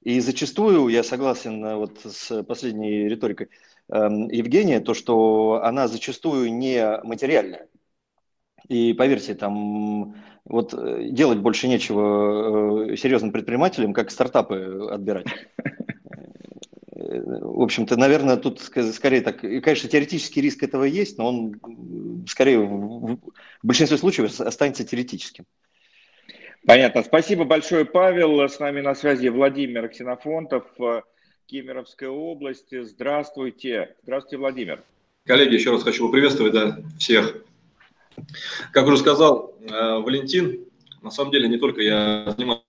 [0.01, 3.49] И зачастую, я согласен э, вот с последней риторикой
[3.89, 3.95] э,
[4.31, 7.67] Евгения, то, что она зачастую не материальная.
[8.69, 10.15] И поверьте, там
[10.45, 15.27] вот э, делать больше нечего э, серьезным предпринимателям, как стартапы отбирать.
[16.91, 23.19] В общем-то, наверное, тут скорее так, конечно, теоретический риск этого есть, но он скорее в
[23.63, 25.45] большинстве случаев останется теоретическим.
[26.65, 27.03] Понятно.
[27.03, 28.41] Спасибо большое, Павел.
[28.41, 31.01] С нами на связи Владимир Ксенофонтов, э,
[31.45, 32.71] Кемеровская область.
[32.71, 33.95] Здравствуйте.
[34.03, 34.83] Здравствуйте, Владимир.
[35.25, 37.43] Коллеги, еще раз хочу поприветствовать да, всех.
[38.73, 40.65] Как уже сказал э, Валентин,
[41.01, 42.63] на самом деле не только я занимаюсь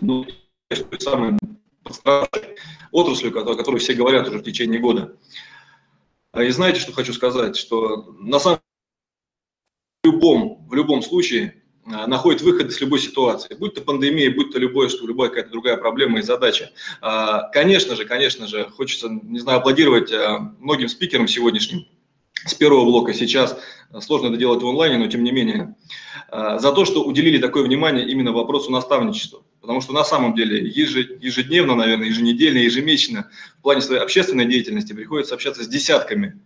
[0.00, 0.26] но
[0.98, 1.38] самой
[2.90, 5.16] отраслью, о которой все говорят уже в течение года.
[6.38, 7.56] И знаете, что хочу сказать?
[7.56, 8.60] Что на самом
[10.02, 14.32] деле в любом, в любом случае а, находит выход из любой ситуации, будь то пандемия,
[14.32, 16.70] будь то любое, что любая какая-то другая проблема и задача.
[17.00, 21.86] А, конечно же, конечно же, хочется, не знаю, аплодировать а, многим спикерам сегодняшним,
[22.44, 23.58] с первого блока сейчас
[24.00, 25.76] сложно это делать в онлайне, но тем не менее,
[26.30, 29.44] за то, что уделили такое внимание именно вопросу наставничества.
[29.60, 35.34] Потому что на самом деле ежедневно, наверное, еженедельно, ежемесячно в плане своей общественной деятельности приходится
[35.34, 36.40] общаться с десятками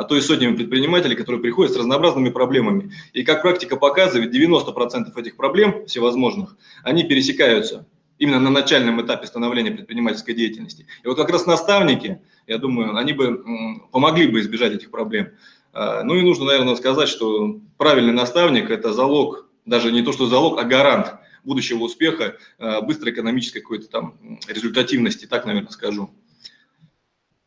[0.00, 2.90] а то и сотнями предпринимателей, которые приходят с разнообразными проблемами.
[3.12, 7.86] И как практика показывает, 90% этих проблем всевозможных, они пересекаются
[8.16, 10.86] именно на начальном этапе становления предпринимательской деятельности.
[11.04, 13.44] И вот как раз наставники, я думаю, они бы
[13.92, 15.32] помогли бы избежать этих проблем.
[15.74, 20.24] А, ну и нужно, наверное, сказать, что правильный наставник– это залог, даже не то, что
[20.24, 26.08] залог, а гарант будущего успеха, а, быстрой экономической какой-то там результативности, так, наверное, скажу.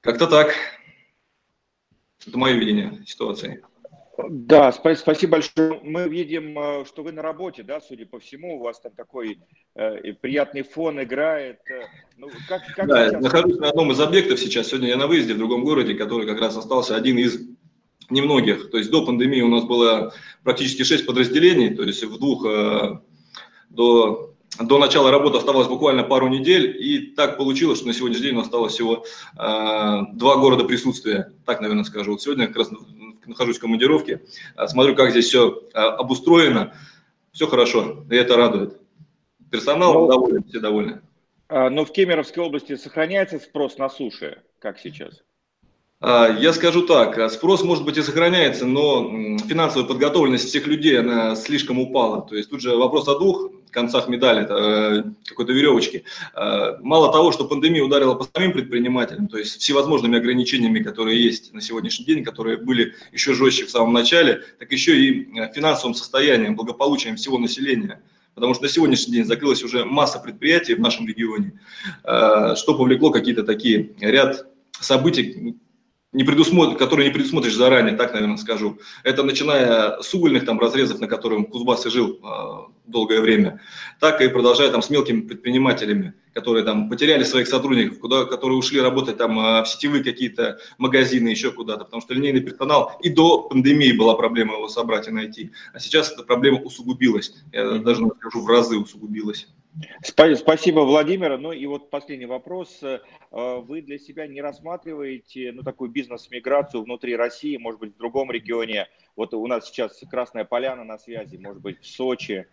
[0.02, 0.54] Как-то так.
[2.28, 3.64] Это мое видение ситуации.
[4.30, 5.80] Да, спасибо большое.
[5.84, 9.40] Мы видим, э, что вы на работе, да, судя по всему, у вас там такой
[9.76, 11.60] э, приятный фон играет.
[11.70, 11.86] Э,
[12.18, 13.24] ну, как, как да, сейчас...
[13.24, 14.68] нахожусь на одном из объектов сейчас.
[14.68, 17.42] Сегодня я на выезде в другом городе, который как раз остался один из
[18.12, 18.70] немногих.
[18.70, 20.14] То есть до пандемии у нас было
[20.44, 23.00] практически шесть подразделений, то есть в двух э,
[23.70, 28.36] до до начала работы оставалось буквально пару недель, и так получилось, что на сегодняшний день
[28.36, 32.12] у нас осталось всего э, два города присутствия, так, наверное, скажу.
[32.12, 32.70] Вот сегодня как раз
[33.26, 34.22] нахожусь в командировке,
[34.56, 36.74] э, смотрю, как здесь все э, обустроено,
[37.32, 38.80] все хорошо, и это радует.
[39.50, 41.02] Персонал но, доволен, все довольны.
[41.48, 45.24] А, но в Кемеровской области сохраняется спрос на суше, как сейчас?
[46.06, 51.34] А, я скажу так, спрос, может быть, и сохраняется, но финансовая подготовленность всех людей, она
[51.38, 52.22] слишком упала.
[52.24, 56.04] То есть тут же вопрос о двух концах медали, э, какой-то веревочки.
[56.36, 61.54] Э, мало того, что пандемия ударила по самим предпринимателям, то есть всевозможными ограничениями, которые есть
[61.54, 65.94] на сегодняшний день, которые были еще жестче в самом начале, так еще и э, финансовым
[65.96, 68.02] состоянием, благополучием всего населения
[68.36, 71.54] потому что на сегодняшний день закрылась уже масса предприятий в нашем регионе,
[72.02, 74.48] что повлекло какие-то такие ряд
[74.80, 75.56] событий,
[76.14, 78.80] не предусмотр, которые не предусмотришь заранее, так, наверное, скажу.
[79.04, 83.60] Это начиная с угольных там разрезов, на котором Кузбасс и жил э, долгое время,
[84.00, 88.80] так и продолжая там с мелкими предпринимателями, которые там потеряли своих сотрудников, куда, которые ушли
[88.80, 93.42] работать там э, в сетевые какие-то магазины, еще куда-то, потому что линейный персонал и до
[93.42, 98.42] пандемии была проблема его собрать и найти, а сейчас эта проблема усугубилась, я даже скажу
[98.42, 99.48] в разы усугубилась.
[100.02, 101.38] Спасибо, Владимир.
[101.38, 102.82] Ну и вот последний вопрос.
[102.84, 103.00] Э,
[103.32, 108.88] вы для себя не рассматриваете ну, такую бизнес-миграцию внутри России, может быть, в другом регионе?
[109.16, 112.48] Вот у нас сейчас Красная Поляна на связи, может быть, в Сочи.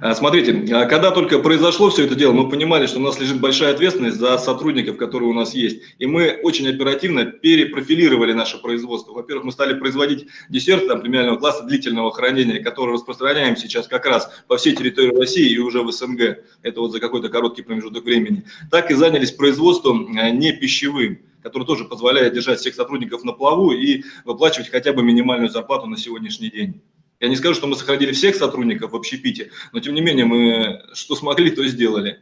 [0.00, 3.40] А, смотрите, а, когда только произошло все это дело, мы понимали, что у нас лежит
[3.40, 5.82] большая ответственность за сотрудников, которые у нас есть.
[5.98, 9.12] И мы очень оперативно перепрофилировали наше производство.
[9.12, 14.30] Во-первых, мы стали производить десерты там, премиального класса длительного хранения, которые распространяем сейчас как раз
[14.48, 16.38] по всей территории России и уже в СНГ.
[16.62, 18.44] Это вот за какой-то короткий промежуток времени.
[18.70, 23.70] Так и занялись производством а, не пищевым который тоже позволяет держать всех сотрудников на плаву
[23.70, 26.80] и выплачивать хотя бы минимальную зарплату на сегодняшний день.
[27.20, 30.82] Я не скажу, что мы сохранили всех сотрудников в общепите, но тем не менее мы
[30.92, 32.20] что смогли, то сделали.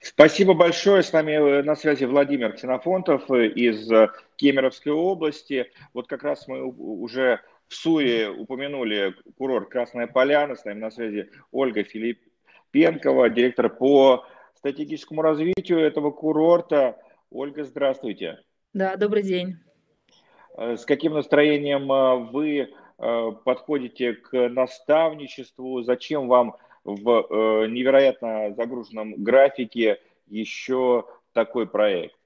[0.00, 1.02] Спасибо большое.
[1.02, 5.70] С нами э, на связи Владимир Ксенофонтов э, из э, Кемеровской области.
[5.94, 10.56] Вот как раз мы уже в Суе упомянули курорт Красная Поляна.
[10.56, 14.26] С нами на связи Ольга Филиппенкова, директор по
[14.56, 16.98] стратегическому развитию этого курорта.
[17.30, 18.40] Ольга, здравствуйте.
[18.74, 19.56] Да, добрый день.
[20.56, 22.74] С каким настроением вы
[23.44, 32.16] подходите к наставничеству, зачем вам в э, невероятно загруженном графике еще такой проект?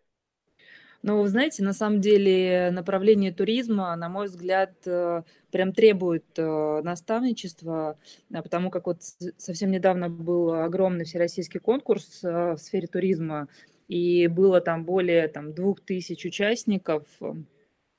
[1.02, 5.22] Ну, вы знаете, на самом деле направление туризма, на мой взгляд, э,
[5.52, 7.96] прям требует э, наставничества,
[8.32, 9.02] а потому как вот
[9.36, 13.46] совсем недавно был огромный всероссийский конкурс э, в сфере туризма,
[13.86, 17.04] и было там более там, двух тысяч участников.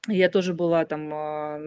[0.08, 1.10] Я тоже была там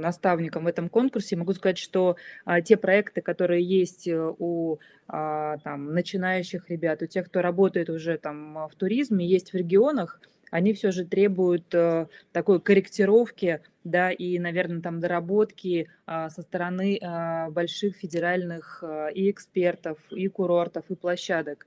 [0.00, 1.36] наставником в этом конкурсе.
[1.36, 4.78] Могу сказать, что а, те проекты, которые есть у
[5.08, 10.20] а, там, начинающих ребят, у тех, кто работает уже там в туризме, есть в регионах,
[10.50, 16.98] они все же требуют э, такой корректировки, да, и, наверное, там доработки а, со стороны
[17.02, 21.66] а, больших федеральных а, и экспертов, и курортов, и площадок.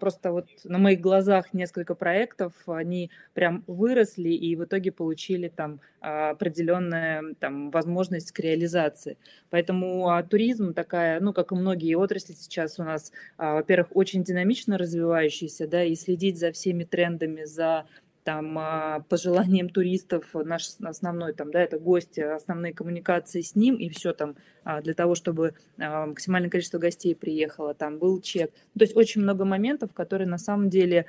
[0.00, 5.80] Просто вот на моих глазах несколько проектов, они прям выросли и в итоге получили там
[6.00, 9.16] определенную там возможность к реализации.
[9.48, 15.66] Поэтому туризм такая, ну, как и многие отрасли сейчас у нас, во-первых, очень динамично развивающийся,
[15.66, 17.86] да, и следить за всеми трендами, за
[18.26, 23.76] там а, по желаниям туристов наш основной там, да, это гости, основные коммуникации с ним
[23.76, 28.50] и все там а, для того, чтобы а, максимальное количество гостей приехало, там был чек.
[28.76, 31.06] То есть очень много моментов, которые на самом деле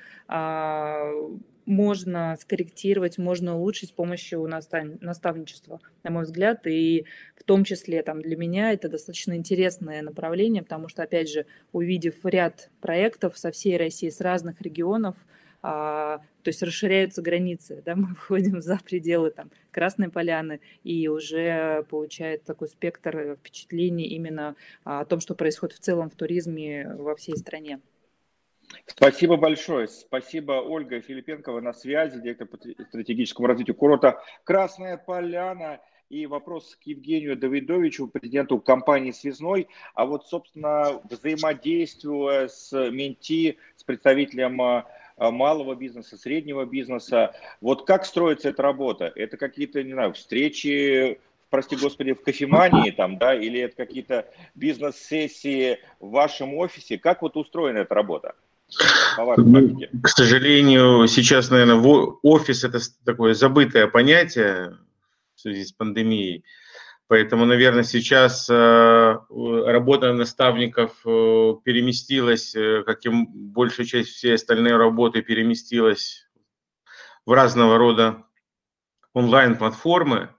[1.65, 7.05] можно скорректировать, можно улучшить с помощью наставничества, на мой взгляд, и
[7.35, 12.15] в том числе там для меня это достаточно интересное направление, потому что, опять же, увидев
[12.23, 15.15] ряд проектов со всей России, с разных регионов,
[15.61, 22.43] то есть расширяются границы, да, мы выходим за пределы там Красной Поляны и уже получает
[22.43, 27.79] такой спектр впечатлений именно о том, что происходит в целом в туризме во всей стране.
[28.85, 29.87] Спасибо большое.
[29.87, 35.79] Спасибо, Ольга Филипенкова на связи, директор по стратегическому развитию курорта «Красная Поляна».
[36.09, 39.67] И вопрос к Евгению Давидовичу, президенту компании «Связной».
[39.93, 44.83] А вот, собственно, взаимодействуя с Менти, с представителем Э,
[45.17, 47.35] малого бизнеса, среднего бизнеса.
[47.61, 49.11] Вот как строится эта работа?
[49.15, 55.79] Это какие-то, не знаю, встречи, прости господи, в кофемании там, да, или это какие-то бизнес-сессии
[55.99, 56.97] в вашем офисе?
[56.97, 58.35] Как вот устроена эта работа?
[59.37, 61.77] Ну, к сожалению, сейчас, наверное,
[62.21, 64.77] офис это такое забытое понятие
[65.35, 66.43] в связи с пандемией.
[67.07, 69.17] Поэтому, наверное, сейчас э,
[69.65, 76.27] работа наставников э, переместилась, э, как и большая часть всей остальной работы переместилась
[77.25, 78.25] в разного рода
[79.13, 80.31] онлайн-платформы.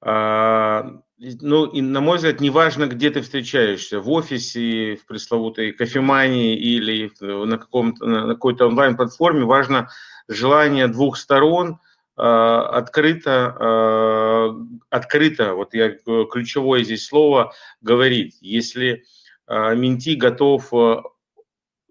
[0.00, 6.56] А, ну, и, на мой взгляд, неважно, где ты встречаешься, в офисе, в пресловутой кофемании
[6.56, 9.90] или на, каком-то, на какой-то онлайн-платформе, важно
[10.26, 11.78] желание двух сторон–
[12.16, 14.50] открыто, э,
[14.90, 18.38] открыто, вот я э, ключевое здесь слово, говорить.
[18.40, 19.04] Если
[19.46, 20.72] Менти готов,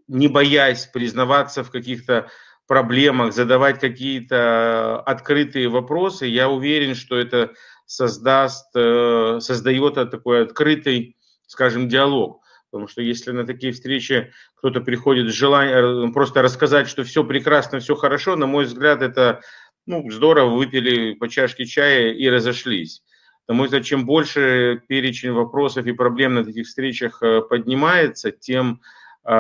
[0.08, 2.30] не боясь признаваться в каких-то
[2.66, 7.52] проблемах, задавать какие-то открытые вопросы, я уверен, что это
[7.86, 11.16] создаст, создает такой открытый,
[11.46, 12.44] скажем, диалог.
[12.74, 17.80] Потому что если на такие встречи кто-то приходит с желанием просто рассказать, что все прекрасно,
[17.80, 19.42] все хорошо, на мой взгляд, это
[19.86, 23.04] ну, здорово, выпили по чашке чая и разошлись.
[23.46, 28.82] Потому что чем больше перечень вопросов и проблем на таких встречах э, поднимается, тем
[29.26, 29.34] э,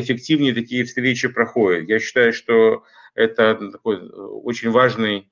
[0.00, 1.86] эффективнее такие встречи проходят.
[1.88, 2.84] Я считаю, что
[3.14, 5.30] это такой э, очень важный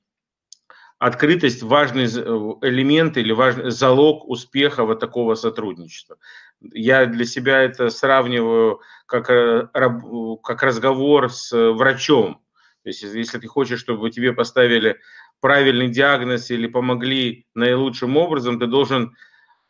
[0.99, 6.19] открытость, важный элемент или важный залог успеха вот такого сотрудничества.
[6.61, 12.43] Я для себя это сравниваю как, как разговор с врачом
[12.89, 14.99] то есть если ты хочешь, чтобы тебе поставили
[15.41, 19.14] правильный диагноз или помогли наилучшим образом, ты должен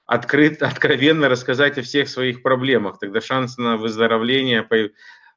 [0.07, 3.01] открыто, откровенно рассказать о всех своих проблемах.
[3.01, 4.89] Тогда шанс на выздоровление э,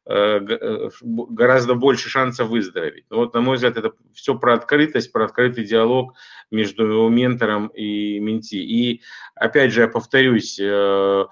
[0.06, 3.06] э, гораздо больше шансов выздороветь.
[3.10, 6.14] Вот, на мой взгляд, это все про открытость, про открытый диалог
[6.52, 8.58] между ментором и менти.
[8.58, 9.02] И,
[9.34, 11.26] опять же, я повторюсь, э,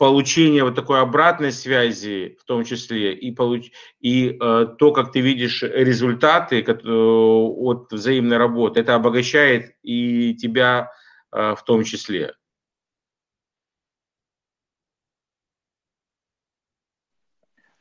[0.00, 3.70] получение вот такой обратной связи, в том числе, и, получ...
[4.00, 10.90] и э, то, как ты видишь результаты э, от взаимной работы, это обогащает и тебя
[11.32, 12.32] э, в том числе.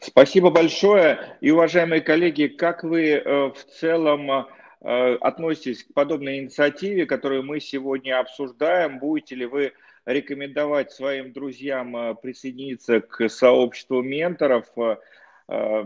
[0.01, 1.37] Спасибо большое.
[1.39, 7.61] И, уважаемые коллеги, как вы э, в целом э, относитесь к подобной инициативе, которую мы
[7.61, 8.99] сегодня обсуждаем?
[8.99, 9.71] Будете ли вы
[10.05, 14.65] рекомендовать своим друзьям э, присоединиться к сообществу менторов.
[14.77, 14.97] Э,
[15.47, 15.84] э,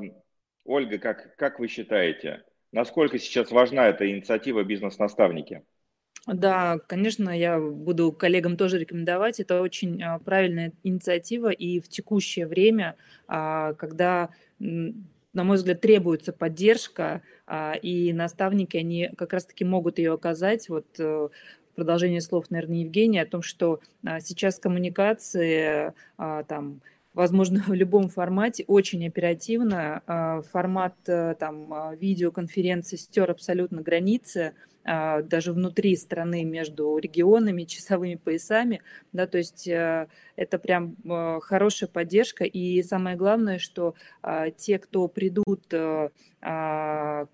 [0.65, 5.63] Ольга, как, как вы считаете, насколько сейчас важна эта инициатива «Бизнес-наставники»?
[6.25, 9.41] Да, конечно, я буду коллегам тоже рекомендовать.
[9.41, 12.95] Это очень правильная инициатива, и в текущее время,
[13.27, 14.29] а, когда
[14.59, 17.23] на мой взгляд, требуется поддержка,
[17.81, 20.69] и наставники, они как раз-таки могут ее оказать.
[20.69, 20.85] Вот
[21.75, 23.79] продолжение слов, наверное, Евгения, о том, что
[24.19, 26.81] сейчас коммуникации там,
[27.13, 30.01] возможно, в любом формате, очень оперативно.
[30.07, 34.53] А, формат э, там, а, видеоконференции стер абсолютно границы,
[34.85, 38.81] а, даже внутри страны между регионами, часовыми поясами,
[39.13, 43.95] да, то есть э, это прям э, хорошая поддержка, и самое главное, что
[44.57, 46.11] те, кто придут к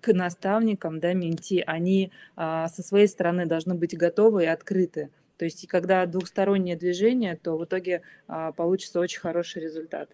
[0.06, 5.10] наставникам, да, менти, они со своей стороны должны быть готовы и открыты,
[5.40, 10.10] то есть, когда двухстороннее движение, то в итоге а, получится очень хороший результат.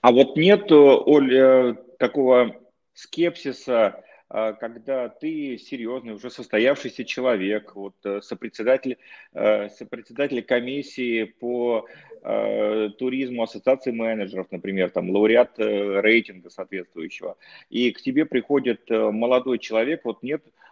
[0.00, 2.56] А вот нет, Оль, такого
[2.94, 8.96] скепсиса, а, когда ты серьезный, уже состоявшийся человек, вот э, сопредседатель,
[9.34, 11.86] э, сопредседатель комиссии по
[12.22, 17.36] э, туризму ассоциации менеджеров, например, там лауреат рейтинга соответствующего,
[17.68, 20.65] и к тебе приходит молодой человек, вот нет Э,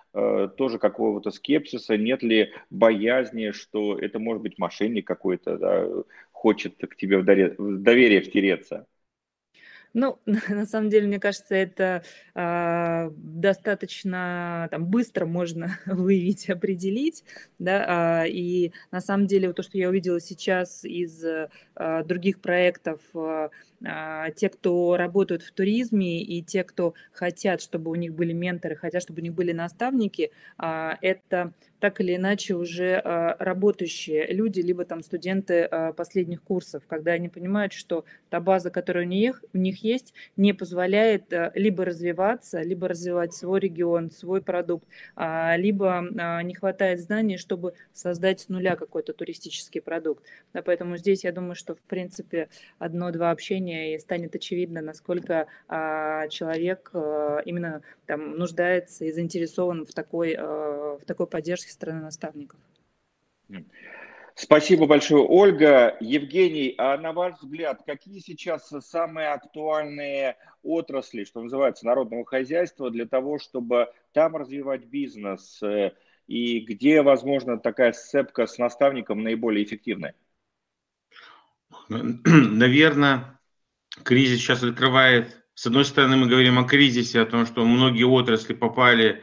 [0.57, 5.89] тоже какого-то скепсиса, нет ли боязни, что это может быть мошенник какой-то, да,
[6.31, 8.87] хочет к тебе в доверие втереться?
[9.95, 10.19] Ну,
[10.49, 12.03] на самом деле, мне кажется, это
[12.35, 17.25] э, достаточно там, быстро можно выявить, определить,
[17.59, 21.49] да, э, и на самом деле то, что я увидела сейчас из э,
[22.05, 23.51] других проектов, э,
[24.37, 29.03] те, кто работают в туризме и те, кто хотят, чтобы у них были менторы, хотят,
[29.03, 31.53] чтобы у них были наставники, это
[31.85, 37.29] так или иначе уже а, работающие люди, либо там студенты а, последних курсов, когда они
[37.29, 42.63] понимают, что та база, которая у них, у них есть, не позволяет а, либо развиваться,
[42.63, 46.09] либо развивать свой регион, свой продукт, либо
[46.43, 50.25] не хватает знаний, чтобы создать с нуля какой-то туристический продукт.
[50.53, 52.49] Поэтому здесь я думаю, что в принципе
[52.79, 61.01] одно-два общения и станет очевидно, насколько человек именно там нуждается и заинтересован в такой, в
[61.07, 62.61] такой поддержке стороны наставников.
[64.37, 65.97] Спасибо большое, Ольга.
[66.01, 73.07] Евгений, а на ваш взгляд, какие сейчас самые актуальные отрасли, что называется, народного хозяйства для
[73.07, 75.63] того, чтобы там развивать бизнес?
[75.63, 75.93] Э,
[76.27, 80.17] и где, возможно, такая сцепка с наставником наиболее эффективная?
[81.89, 83.34] Наверное,
[84.03, 85.45] кризис сейчас открывает.
[85.55, 89.23] С одной стороны, мы говорим о кризисе, о том, что многие отрасли попали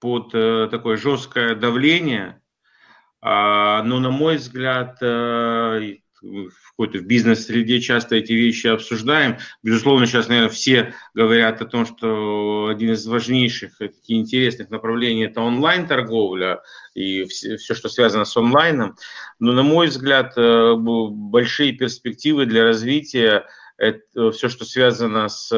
[0.00, 2.40] под э, такое жесткое давление,
[3.20, 9.38] а, но, на мой взгляд, э, в какой-то бизнес-среде часто эти вещи обсуждаем.
[9.64, 15.40] Безусловно, сейчас, наверное, все говорят о том, что один из важнейших и интересных направлений– это
[15.40, 16.62] онлайн-торговля
[16.94, 18.94] и все, все, что связано с онлайном.
[19.40, 23.46] Но, на мой взгляд, э, большие перспективы для развития–
[23.82, 25.48] это все, что связано с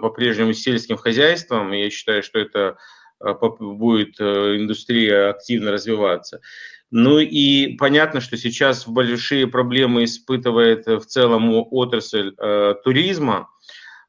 [0.00, 1.72] по-прежнему сельским хозяйством.
[1.72, 2.76] Я считаю, что это
[3.22, 6.40] Э, будет э, индустрия активно развиваться.
[6.90, 13.48] Ну и понятно, что сейчас большие проблемы испытывает в целом отрасль э, туризма,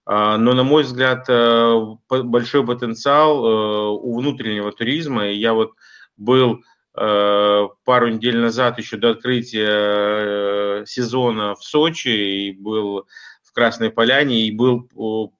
[0.07, 1.75] э, но, на мой взгляд, э,
[2.09, 5.27] большой потенциал э, у внутреннего туризма.
[5.27, 5.73] И я вот
[6.17, 13.07] был пару недель назад, еще до открытия сезона в Сочи, и был
[13.51, 14.89] в Красной Поляне, и был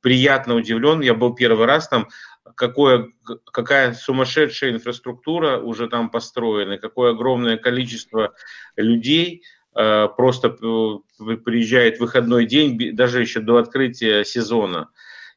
[0.02, 1.02] приятно удивлен.
[1.02, 2.10] Я был первый раз там,
[2.56, 3.08] какое,
[3.52, 8.34] какая сумасшедшая инфраструктура уже там построена, какое огромное количество
[8.76, 9.44] людей
[9.74, 14.90] э, просто приезжает в выходной день, даже еще до открытия сезона.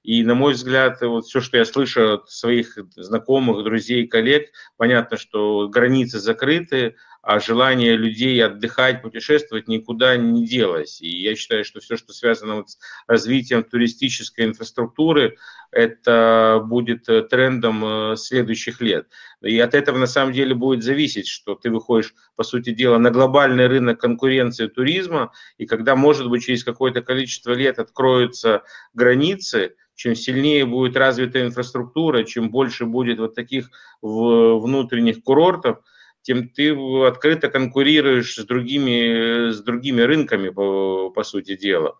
[0.03, 5.17] И, на мой взгляд, вот все, что я слышу от своих знакомых, друзей, коллег, понятно,
[5.17, 6.97] что границы закрыты,
[7.27, 11.01] а желание людей отдыхать, путешествовать никуда не делось.
[11.01, 15.39] И я считаю, что все, что связано вот с развитием туристической инфраструктуры,
[15.71, 19.09] это будет э, трендом э, следующих лет.
[19.41, 23.11] И от этого на самом деле будет зависеть, что ты выходишь, по сути дела, на
[23.11, 30.15] глобальный рынок конкуренции туризма, и когда, может быть, через какое-то количество лет откроются границы, чем
[30.15, 33.71] сильнее будет развита инфраструктура, чем больше будет вот таких
[34.03, 35.79] внутренних курортов,
[36.25, 36.75] тем ты
[37.07, 41.99] открыто конкурируешь с другими, с другими рынками, по, по сути дела,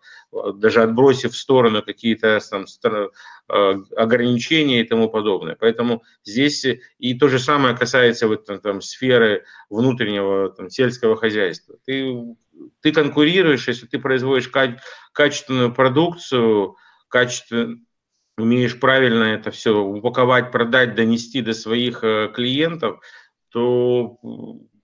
[0.55, 2.65] даже отбросив в сторону какие-то там,
[3.49, 5.55] э, ограничения и тому подобное.
[5.59, 6.65] Поэтому здесь
[6.97, 11.75] и то же самое касается вот, там, там, сферы внутреннего там, сельского хозяйства.
[11.85, 12.35] Ты,
[12.81, 14.51] ты конкурируешь, если ты производишь
[15.11, 16.77] качественную продукцию,
[17.09, 17.79] качественно,
[18.37, 23.01] умеешь правильно это все упаковать, продать, донести до своих э, клиентов–
[23.55, 24.17] то,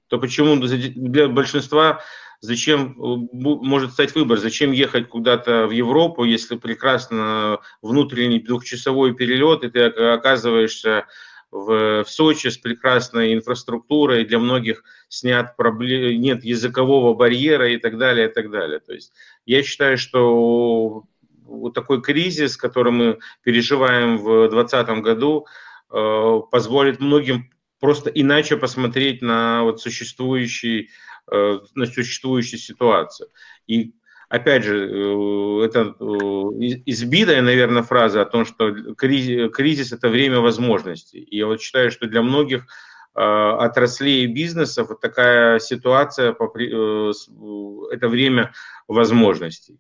[0.08, 2.02] то почему для большинства
[2.40, 9.70] зачем может стать выбор, зачем ехать куда-то в Европу, если прекрасно внутренний двухчасовой перелет, и
[9.70, 11.06] ты оказываешься
[11.52, 17.98] в, в Сочи с прекрасной инфраструктурой, для многих снят проблем, нет языкового барьера и так
[17.98, 18.80] далее, и так далее.
[18.80, 19.12] То есть
[19.46, 21.04] я считаю, что
[21.44, 25.46] вот такой кризис, который мы переживаем в 2020 году,
[25.90, 27.52] э, позволит многим
[27.82, 30.92] просто иначе посмотреть на вот существующий,
[31.30, 33.30] э, на существующую ситуацию.
[33.68, 33.96] И
[34.30, 36.04] опять же, э, это э,
[36.86, 41.20] избитая, наверное, фраза о том, что кризис– это время возможностей.
[41.20, 42.66] И я вот считаю, что для многих
[43.14, 46.32] отраслей и бизнесов вот такая ситуация–
[47.92, 48.54] это время
[48.88, 49.80] возможностей.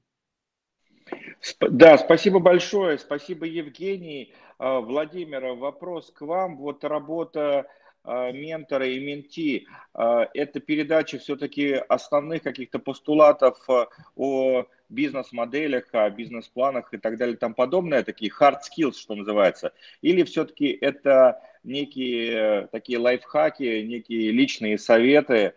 [1.61, 4.33] Да, спасибо большое, спасибо, Евгений.
[4.59, 6.57] Владимир, вопрос к вам.
[6.57, 7.67] Вот работа
[8.03, 16.93] ментора и менти, а, это передача все-таки основных каких-то постулатов а, о бизнес-моделях, о бизнес-планах
[16.93, 22.97] и так далее тому подобное, такие hard skills, что называется, или все-таки это некие такие
[22.97, 25.53] лайфхаки, некие личные советы,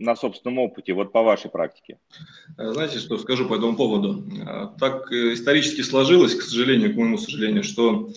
[0.00, 1.98] на собственном опыте, вот по вашей практике?
[2.56, 4.24] Знаете, что скажу по этому поводу?
[4.78, 8.08] Так исторически сложилось, к сожалению, к моему сожалению, что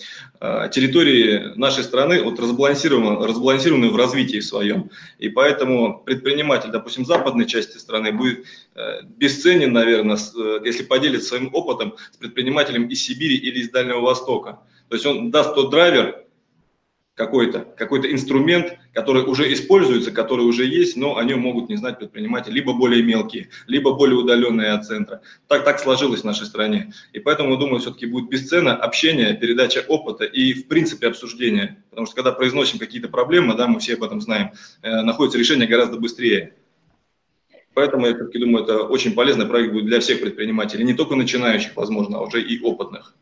[0.72, 4.90] территории нашей страны вот разбалансированы, разбалансированы в развитии своем.
[5.18, 8.44] И поэтому предприниматель, допустим, западной части страны будет
[8.74, 14.00] э, бесценен, наверное, э, если поделится своим опытом с предпринимателем из Сибири или из Дальнего
[14.00, 14.60] Востока.
[14.88, 16.24] То есть он даст тот драйвер,
[17.14, 21.98] какой-то какой инструмент, который уже используется, который уже есть, но о нем могут не знать
[21.98, 25.22] предприниматели, либо более мелкие, либо более удаленные от центра.
[25.46, 26.92] Так, так сложилось в нашей стране.
[27.12, 31.82] И поэтому, думаю, все-таки будет бесценно общение, передача опыта и, в принципе, обсуждение.
[31.90, 34.50] Потому что, когда произносим какие-то проблемы, да, мы все об этом знаем,
[34.82, 36.54] э, находится решение гораздо быстрее.
[37.74, 41.76] Поэтому я все-таки думаю, это очень полезный проект будет для всех предпринимателей, не только начинающих,
[41.76, 43.14] возможно, а уже и опытных.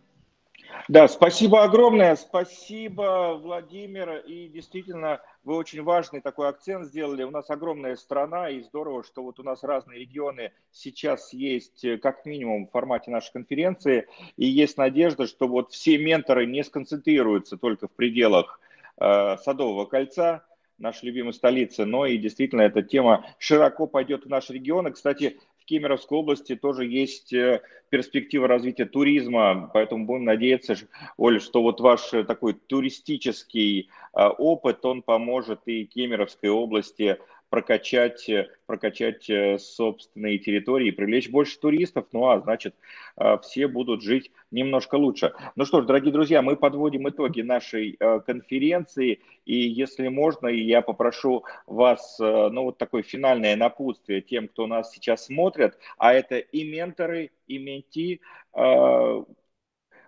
[0.89, 7.23] Да, спасибо огромное, спасибо, Владимир, и действительно вы очень важный такой акцент сделали.
[7.23, 11.99] У нас огромная страна, и здорово, что вот у нас разные регионы сейчас есть э,
[11.99, 17.57] как минимум в формате нашей конференции, и есть надежда, что вот все менторы не сконцентрируются
[17.57, 18.59] только в пределах
[18.99, 20.45] э, Садового кольца,
[20.79, 24.89] нашей любимой столицы, но и действительно эта тема широко пойдет в наш регион.
[24.89, 30.74] И, кстати, в Кемеровской области тоже есть э, перспектива развития туризма, поэтому будем надеяться,
[31.16, 37.18] Оля, что вот ваш э, такой туристический э, опыт, он поможет и Кемеровской области
[37.53, 38.31] прокачать,
[38.65, 42.74] прокачать э, собственные территории, привлечь больше туристов, ну а значит
[43.19, 45.35] э, все будут жить немножко лучше.
[45.55, 50.81] Ну что ж, дорогие друзья, мы подводим итоги нашей э, конференции, и если можно, я
[50.81, 56.65] попрошу вас, ну вот такое финальное напутствие тем, кто нас сейчас смотрит, а это и
[56.65, 58.23] менторы, и менти,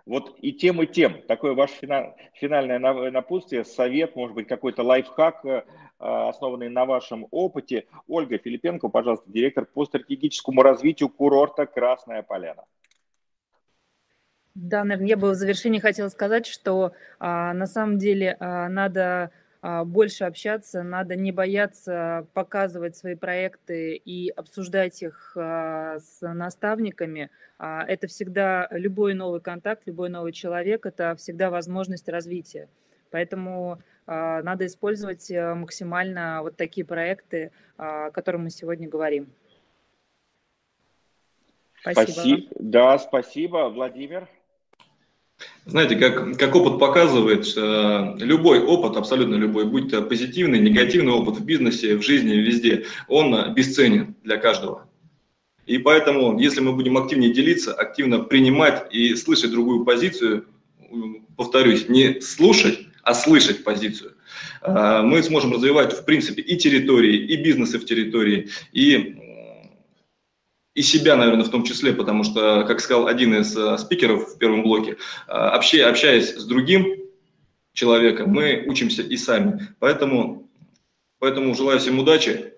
[0.05, 1.21] вот и тем, и тем.
[1.27, 1.73] Такое ваше
[2.33, 2.79] финальное
[3.11, 5.43] напутствие, совет, может быть, какой-то лайфхак,
[5.97, 7.85] а, основанные на вашем опыте.
[8.07, 12.65] Ольга Филипенко, пожалуйста, директор по стратегическому развитию курорта Красная Поляна.
[14.55, 19.31] Да, наверное, я бы в завершении хотела сказать, что а, на самом деле а, надо
[19.85, 27.29] больше общаться, надо не бояться показывать свои проекты и обсуждать их а, с наставниками.
[27.57, 32.67] А, это всегда любой новый контакт, любой новый человек, это всегда возможность развития.
[33.11, 39.31] Поэтому а, надо использовать э, максимально вот такие проекты, а, о которых мы сегодня говорим.
[41.81, 42.11] Спасибо.
[42.11, 42.51] спасибо.
[42.59, 44.27] Да, спасибо, Владимир.
[45.65, 51.37] Знаете, как, как опыт показывает, э, любой опыт, абсолютно любой, будь то позитивный, негативный опыт
[51.37, 54.87] в бизнесе, в жизни, везде, он бесценен для каждого.
[55.65, 60.45] И поэтому, если мы будем активнее делиться, активно принимать и слышать другую позицию,
[61.35, 64.13] повторюсь, не слушать, а слышать позицию.
[64.61, 69.17] А, мы сможем развивать, в принципе, и территории, и бизнесы в территории, и
[70.75, 74.37] и себя, наверное, в том числе, потому что, как сказал один из э, спикеров в
[74.37, 74.97] первом блоке,
[75.27, 76.85] а, общаясь с другим
[77.73, 79.69] человеком, мы учимся и сами.
[79.79, 80.49] Поэтому,
[81.19, 82.53] поэтому желаю всем удачи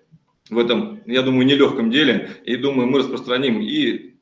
[0.50, 2.30] в этом, я думаю, нелегком деле.
[2.44, 4.14] И думаю, мы распространим и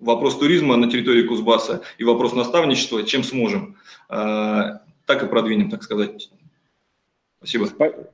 [0.00, 3.76] вопрос туризма на территории Кузбасса, и вопрос наставничества, чем сможем.
[4.08, 6.30] А, так и продвинем, так сказать.
[7.44, 7.66] Спасибо.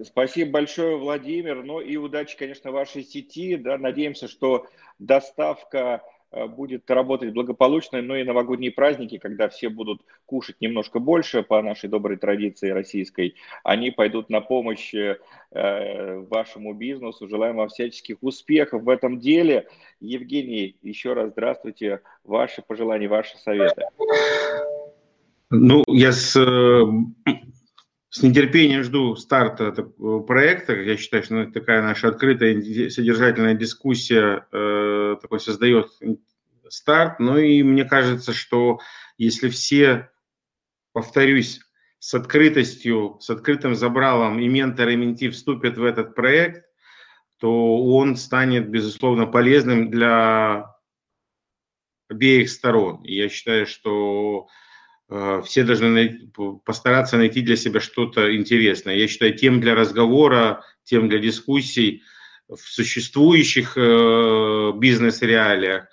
[0.03, 1.63] Спасибо большое, Владимир.
[1.63, 3.57] Ну и удачи, конечно, вашей сети.
[3.57, 4.67] Да, надеемся, что
[4.99, 6.03] доставка
[6.33, 11.61] Э, будет работать благополучно, но и новогодние праздники, когда все будут кушать немножко больше по
[11.61, 13.35] нашей доброй традиции российской,
[13.65, 15.17] они пойдут на помощь э,
[16.31, 17.29] вашему бизнесу.
[17.29, 19.67] Желаем вам всяческих успехов в этом деле.
[20.01, 22.01] Евгений, еще раз здравствуйте.
[22.23, 23.83] Ваши пожелания, ваши советы.
[25.51, 26.85] Ну, я с, э,
[28.11, 29.71] с нетерпением жду старта
[30.27, 30.75] проекта.
[30.75, 32.61] Я считаю, что это такая наша открытая
[32.91, 35.91] содержательная дискуссия э, такой создает
[36.69, 37.21] старт.
[37.21, 38.81] Ну и мне кажется, что
[39.17, 40.11] если все,
[40.93, 41.61] повторюсь,
[42.01, 46.65] с открытостью, с открытым забралом и ментор, и менти вступят в этот проект,
[47.39, 50.75] то он станет, безусловно, полезным для
[52.09, 53.05] обеих сторон.
[53.05, 54.69] И я считаю, что Э,
[55.45, 56.31] все должны
[56.65, 58.95] постараться найти для себя что-то интересное.
[58.95, 62.03] Я считаю, тем для разговора, тем для дискуссий
[62.49, 65.87] в существующих э, бизнес-реалиях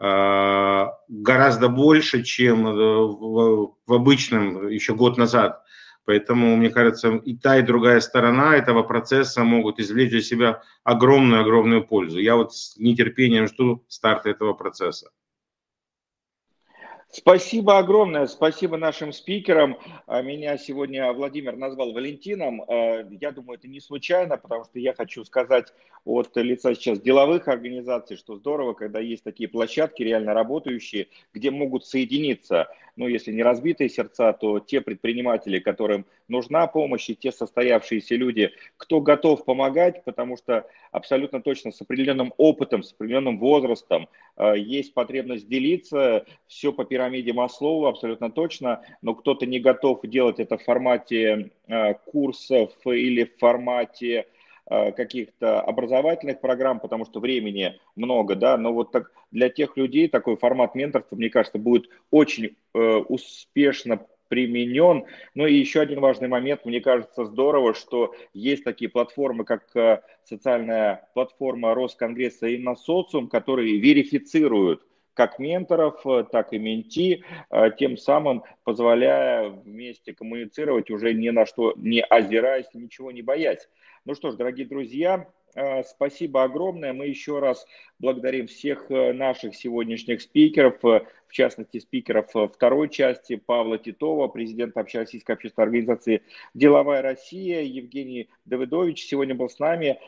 [0.00, 5.62] э, гораздо больше, чем в обычном еще год назад.
[6.06, 11.86] Поэтому, мне кажется, и та, и другая сторона этого процесса могут извлечь для себя огромную-огромную
[11.86, 12.18] пользу.
[12.18, 15.10] Я вот с нетерпением жду старта этого процесса.
[17.10, 19.78] Спасибо огромное, спасибо нашим спикерам.
[20.06, 22.62] А, меня сегодня Владимир назвал Валентином.
[22.62, 25.72] А, я думаю, это не случайно, потому что я хочу сказать
[26.04, 31.86] от лица сейчас деловых организаций, что здорово, когда есть такие площадки, реально работающие, где могут
[31.86, 38.14] соединиться ну, если не разбитые сердца, то те предприниматели, которым нужна помощь, и те состоявшиеся
[38.14, 44.54] люди, кто готов помогать, потому что абсолютно точно с определенным опытом, с определенным возрастом э,
[44.56, 50.56] есть потребность делиться, все по пирамиде Маслоу абсолютно точно, но кто-то не готов делать это
[50.56, 54.26] в формате э, курсов или в формате
[54.66, 60.36] каких-то образовательных программ, потому что времени много, да, но вот так для тех людей такой
[60.36, 65.04] формат менторства, мне кажется, будет очень э, успешно применен.
[65.34, 70.00] Ну и еще один важный момент, мне кажется, здорово, что есть такие платформы, как э,
[70.24, 77.24] социальная платформа Росконгресса и на социум, которые верифицируют как менторов, э, так и менти,
[77.78, 83.68] тем самым позволяя вместе коммуницировать уже ни на что не озираясь, ничего не боясь.
[84.06, 86.92] Ну что ж, дорогие друзья, э, спасибо огромное.
[86.92, 87.66] Мы еще раз
[87.98, 94.80] благодарим всех э, наших сегодняшних спикеров, э, в частности, спикеров второй части Павла Титова, президента
[94.80, 96.20] Общероссийской общественной организации
[96.52, 99.98] «Деловая Россия», Евгений Давыдович сегодня был с нами,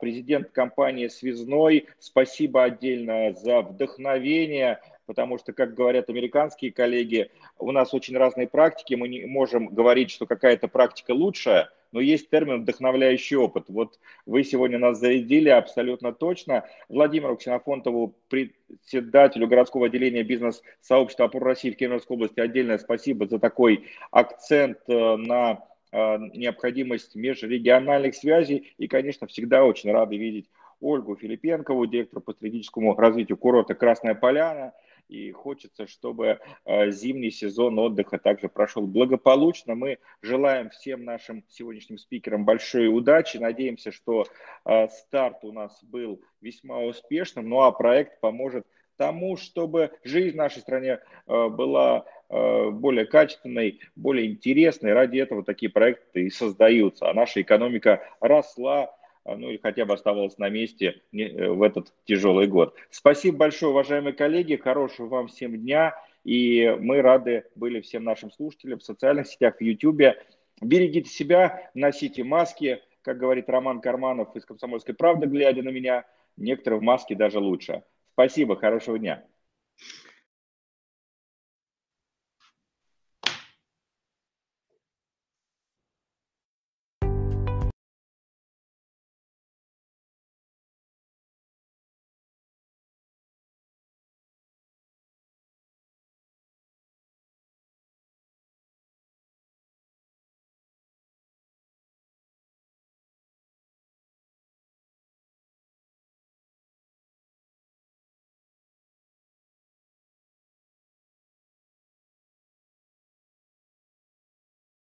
[0.00, 1.86] президент компании «Связной».
[1.98, 8.94] Спасибо отдельно за вдохновение, потому что, как говорят американские коллеги, у нас очень разные практики,
[8.94, 13.66] мы не можем говорить, что какая-то практика лучшая– но есть термин «вдохновляющий опыт».
[13.68, 16.64] Вот вы сегодня нас зарядили абсолютно точно.
[16.88, 23.84] Владимиру Ксенофонтову, председателю городского отделения бизнес-сообщества «Опор России» в Кемеровской области, отдельное спасибо за такой
[24.10, 25.62] акцент э, на
[25.92, 28.74] э, необходимость межрегиональных связей.
[28.76, 30.50] И, конечно, всегда очень рады видеть
[30.80, 34.72] Ольгу Филипенкову, директора по стратегическому развитию курорта «Красная Поляна»,
[35.08, 39.74] и хочется, чтобы э, зимний сезон отдыха также прошел благополучно.
[39.74, 43.36] Мы желаем всем нашим сегодняшним спикерам большой удачи.
[43.36, 44.26] Надеемся, что
[44.64, 48.66] э, старт у нас был весьма успешным, ну а проект поможет
[48.96, 54.94] тому, чтобы жизнь в нашей стране э, была более качественной, более интересной.
[54.94, 58.90] Ради этого такие проекты и создаются, а наша экономика росла,
[59.24, 62.74] ну или хотя бы оставалась на месте э, в этот тяжелый год.
[62.90, 65.94] Спасибо большое, уважаемые коллеги, хорошего вам всем дня,
[66.24, 70.16] и мы рады были всем нашим слушателям в социальных сетях, в YouTube.
[70.60, 76.04] Берегите себя, носите маски, как говорит Роман Карманов из «Комсомольской правды», глядя на меня,
[76.36, 77.82] некоторые в маске даже лучше.
[78.12, 79.24] Спасибо, хорошего дня.